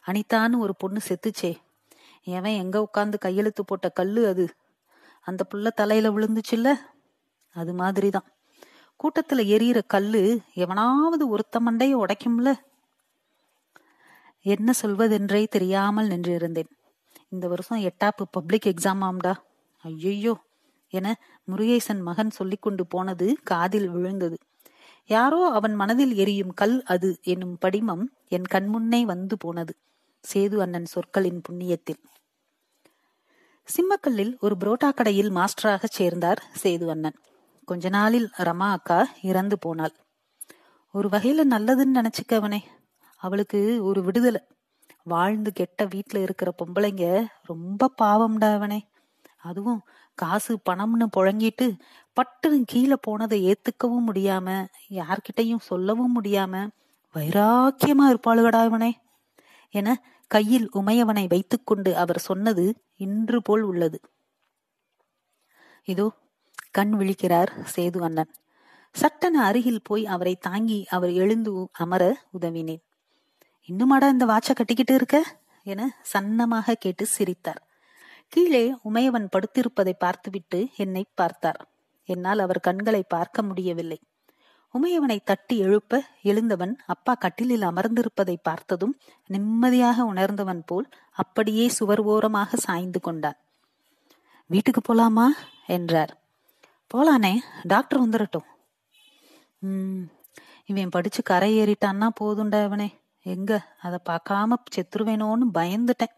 அனிதான்னு 0.07 0.59
ஒரு 0.59 0.75
பொண்ணு 0.77 1.01
செத்துச்சே. 1.09 1.57
எவன் 2.25 2.53
எங்க 2.53 2.89
உட்காந்து 2.93 3.19
கையெழுத்து 3.19 3.65
போட்ட 3.65 3.89
கல்லு 3.89 4.27
அது? 4.27 4.55
அந்த 5.21 5.47
புள்ள 5.55 5.69
தலையில 5.75 6.11
விழுந்துச்சுல்ல? 6.11 6.75
அது 7.57 7.75
மாதிரிதான். 7.75 8.27
கூட்டத்துல 9.01 9.45
எரியற 9.47 9.83
கல்லு 9.87 10.41
எவனாவது 10.55 11.37
ஒருத்த 11.37 11.59
மண்டைய 11.59 11.95
உடைக்கும்ல? 11.97 12.55
என்ன 14.43 14.73
சொல்வதென்றே 14.83 15.47
தெரியாமல் 15.47 16.09
நின்றிருந்தேன். 16.09 16.71
இந்த 17.29 17.49
வருஷம் 17.49 17.83
எட்டாப்பு 17.83 18.23
பப்ளிக் 18.31 18.75
எக்ஸாம் 18.75 19.01
ஆம்டா. 19.01 19.33
ஐயையோ. 19.83 20.37
என 20.89 21.21
முருகேசன் 21.51 22.01
மகன் 22.01 22.31
சொல்லிக்கொண்டு 22.31 22.87
போனது 22.87 23.37
காதில் 23.43 23.89
விழுந்தது. 23.91 24.37
யாரோ 25.07 25.51
அவன் 25.51 25.75
மனதில் 25.75 26.15
எரியும் 26.15 26.55
கல் 26.55 26.83
அது 26.83 27.19
என்னும் 27.23 27.59
படிமம் 27.59 28.13
என் 28.29 28.47
கண்முன்னே 28.51 29.03
வந்து 29.03 29.37
போனது 29.37 29.77
சேது 30.25 30.57
அண்ணன் 30.57 30.85
சொற்களின் 30.85 31.41
புண்ணியத்தில். 31.49 32.03
சிம்மக்கல்லில் 33.69 34.39
ஒரு 34.39 34.57
புரோட்டா 34.65 34.95
கடையில் 34.95 35.31
மாஸ்டராக 35.31 35.85
சேர்ந்தார் 35.85 36.43
சேது 36.63 36.87
அண்ணன். 36.87 37.19
கொஞ்ச 37.65 37.89
நாளில் 37.89 38.31
ரமா 38.39 38.71
அக்கா 38.71 39.09
இறந்து 39.23 39.59
போனாள். 39.59 39.95
ஒரு 40.93 41.09
வகையில 41.09 41.41
நல்லதுன்னு 41.51 41.95
நினைச்சுக்கவனே. 41.95 42.61
அவளுக்கு 43.17 43.85
ஒரு 43.85 44.03
விடுதலை. 44.03 44.41
வாழ்ந்து 45.07 45.53
கெட்ட 45.53 45.85
வீட்டுல 45.85 46.23
இருக்கிற 46.23 46.55
பொம்பளைங்க 46.59 47.07
ரொம்ப 47.43 47.91
பாவம்டா 48.03 48.55
அவனே. 48.55 48.81
அதுவும் 49.43 49.83
காசு 50.19 50.59
பணம்னு 50.71 51.07
புழங்கிட்டு 51.17 51.67
பட்டுன்னு 52.17 52.63
கீழே 52.67 52.97
போனதை 53.01 53.39
ஏத்துக்கவும் 53.47 54.09
முடியாம 54.09 54.49
யார்கிட்டையும் 54.91 55.67
சொல்லவும் 55.71 56.17
முடியாம 56.17 56.55
வைராக்கியமா 57.15 58.07
இருப்பாளுகடா 58.13 58.65
இவனே. 58.65 58.93
என 59.75 59.89
கையில் 60.31 60.69
உமையவனை 60.75 61.27
வைத்துக்கொண்டு 61.29 61.97
அவர் 61.97 62.19
சொன்னது 62.19 62.65
இன்று 62.97 63.43
போல் 63.43 63.63
உள்ளது. 63.63 63.99
இதோ 65.89 66.07
கண் 66.71 66.95
விழிக்கிறார் 66.95 67.53
சேது 67.77 68.01
அண்ணன். 68.01 68.33
சட்டன 68.95 69.45
அருகில் 69.45 69.85
போய் 69.85 70.05
அவரை 70.07 70.35
தாங்கி 70.37 70.87
அவர் 70.91 71.13
எழுந்து 71.13 71.53
அமர 71.73 72.03
உதவினேன். 72.41 72.83
இன்னுமாடா 73.69 74.07
இந்த 74.15 74.25
வாட்ச 74.27 74.51
கட்டிக்கிட்டு 74.53 74.95
இருக்க? 74.95 75.17
என 75.67 75.81
சன்னமாக 76.13 76.75
கேட்டு 76.79 77.05
சிரித்தார். 77.07 77.61
கீழே 78.33 78.63
உமையவன் 78.89 79.27
படுத்திருப்பதை 79.35 79.95
பார்த்துவிட்டு 79.99 80.59
என்னை 80.77 81.03
பார்த்தார். 81.15 81.59
என்னால் 82.09 82.39
அவர் 82.39 82.61
கண்களை 82.61 83.03
பார்க்க 83.15 83.43
முடியவில்லை. 83.43 83.99
உமையவனை 84.75 85.17
தட்டி 85.25 85.57
எழுப்ப 85.59 86.01
எழுந்தவன் 86.23 86.75
அப்பா 86.87 87.13
கட்டிலில் 87.15 87.65
அமர்ந்திருப்பதை 87.71 88.37
பார்த்ததும் 88.43 88.95
நிம்மதியாக 89.27 90.05
உணர்ந்தவன் 90.05 90.63
போல் 90.67 90.87
அப்படியே 91.23 91.67
சுவர் 91.69 92.03
ஓரமாக 92.13 92.57
சாய்ந்து 92.57 93.01
கொண்டான். 93.01 93.39
வீட்டுக்கு 94.51 94.83
போலாமா? 94.83 95.27
என்றார். 95.77 96.13
போலானே 96.91 97.35
டாக்டர் 97.63 98.03
வந்துடட்டும் 98.05 98.47
இவன் 100.71 100.95
படிச்சு 100.97 101.21
கரை 101.23 101.51
ஏறிட்டான்னா 101.59 102.09
போதுண்டா 102.21 102.61
இவனே. 102.65 102.89
எங்க? 103.27 103.53
அதை 103.83 103.99
பார்க்காம 104.09 104.53
செத்துருவேனோன்னு 104.75 105.47
பயந்துட்டேன். 105.55 106.15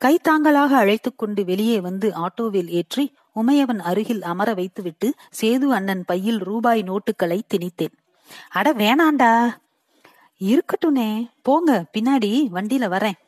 கைத்தாங்களாக 0.00 0.76
அழைத்து 0.76 1.14
கொண்டு 1.14 1.44
வெளியே 1.44 1.80
வந்து 1.80 2.12
ஆட்டோவில் 2.16 2.68
ஏற்றி 2.68 3.14
உமையவன் 3.34 3.80
அருகில் 3.80 4.22
அமர 4.22 4.54
வைத்துவிட்டு 4.54 5.14
சேது 5.40 5.66
அண்ணன் 5.68 6.04
பையில் 6.04 6.38
ரூபாய் 6.38 6.82
நோட்டுகளை 6.82 7.40
திணித்தேன். 7.46 7.94
அட 8.50 8.72
வேணாண்டா. 8.72 9.32
இருக்கட்டும்னே. 10.40 11.10
போங்க 11.42 11.84
பின்னாடி 11.98 12.30
வண்டியில 12.54 12.86
வரேன். 12.94 13.18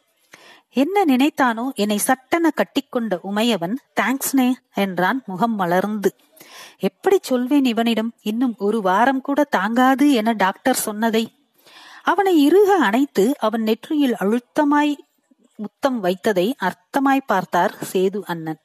என்ன 0.76 1.04
நினைத்தானோ 1.04 1.74
என்னை 1.74 1.98
சட்டென 1.98 2.50
கட்டிக்கொண்ட 2.50 3.18
உமையவன் 3.32 3.74
தேங்க்ஸ்னே 4.00 4.52
என்றான் 4.74 5.22
முகம் 5.26 5.54
மலர்ந்து. 5.54 6.14
எப்படி 6.78 7.18
சொல்வேன் 7.22 7.64
இவனிடம்? 7.64 8.12
இன்னும் 8.22 8.54
ஒரு 8.58 8.80
வாரம் 8.80 9.20
கூட 9.20 9.44
தாங்காது 9.44 10.12
என 10.12 10.32
டாக்டர் 10.32 10.84
சொன்னதை 10.88 11.24
அவனை 12.04 12.34
இறுக 12.44 12.70
அணைத்து 12.78 13.24
அவன் 13.38 13.62
நெற்றியில் 13.62 14.16
அழுத்தமாய் 14.20 14.94
முத்தம் 15.58 15.98
வைத்ததை 16.04 16.46
அர்த்தமாய் 16.58 17.26
பார்த்தார் 17.26 17.74
சேது 17.92 18.20
அண்ணன். 18.24 18.60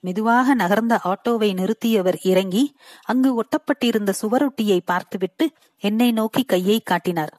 மெதுவாக 0.00 0.54
நகர்ந்த 0.54 0.94
ஆட்டோவை 1.04 1.48
நிறுத்தியவர் 1.54 2.18
இறங்கி 2.22 2.62
அங்கு 3.02 3.30
ஒட்டப்பட்டிருந்த 3.42 4.10
சுவரொட்டியை 4.22 4.78
பார்த்துவிட்டு 4.84 5.46
என்னை 5.82 6.12
நோக்கி 6.12 6.42
கையை 6.42 6.78
காட்டினார். 6.84 7.32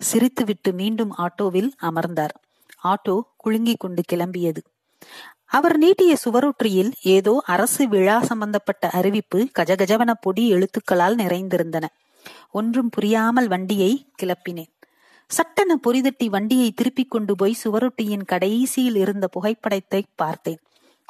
சிரித்துவிட்டு 0.00 0.72
மீண்டும் 0.72 1.12
ஆட்டோவில் 1.18 1.70
அமர்ந்தார். 1.80 2.34
ஆட்டோ 2.84 3.16
குலுங்கிக் 3.44 3.82
கொண்டு 3.84 4.02
கிளம்பியது. 4.12 4.62
அவர் 5.46 5.76
நீட்டிய 5.78 6.16
சுவரொற்றியில் 6.24 6.92
ஏதோ 7.02 7.34
அரசு 7.46 7.88
விழா 7.88 8.16
சம்பந்தப்பட்ட 8.22 8.90
அறிவிப்பு 8.90 9.38
கஜகஜவன 9.58 10.10
பொடி 10.20 10.44
எழுத்துக்களால் 10.52 11.16
நிறைந்திருந்தன. 11.16 11.86
ஒன்றும் 12.50 12.88
புரியாமல் 12.88 13.48
வண்டியை 13.48 13.92
கிளப்பினேன். 14.22 14.72
சட்டென 15.28 15.80
பொறிதட்டி 15.86 16.26
வண்டியை 16.26 16.70
திருப்பிக் 16.70 17.10
கொண்டு 17.10 17.34
போய் 17.34 17.56
சுவரொட்டியின் 17.64 18.24
கடைசியில் 18.24 18.96
இருந்த 18.96 19.28
புகைப்படத்தை 19.28 20.04
பார்த்தேன். 20.14 20.58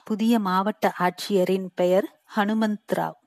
புதிய 0.04 0.38
மாவட்ட 0.38 0.94
ஆட்சியரின் 0.98 1.66
பெயர் 1.74 2.22
ஹனுமந்த் 2.37 2.92
ராவ். 2.96 3.18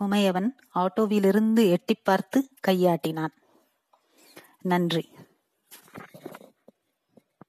உமையவன் 0.00 0.48
ஆட்டோவிலிருந்து 0.74 1.70
எட்டி 1.70 1.94
பார்த்து 1.94 2.48
கையாட்டினான். 2.68 3.34
நன்றி. 4.62 5.10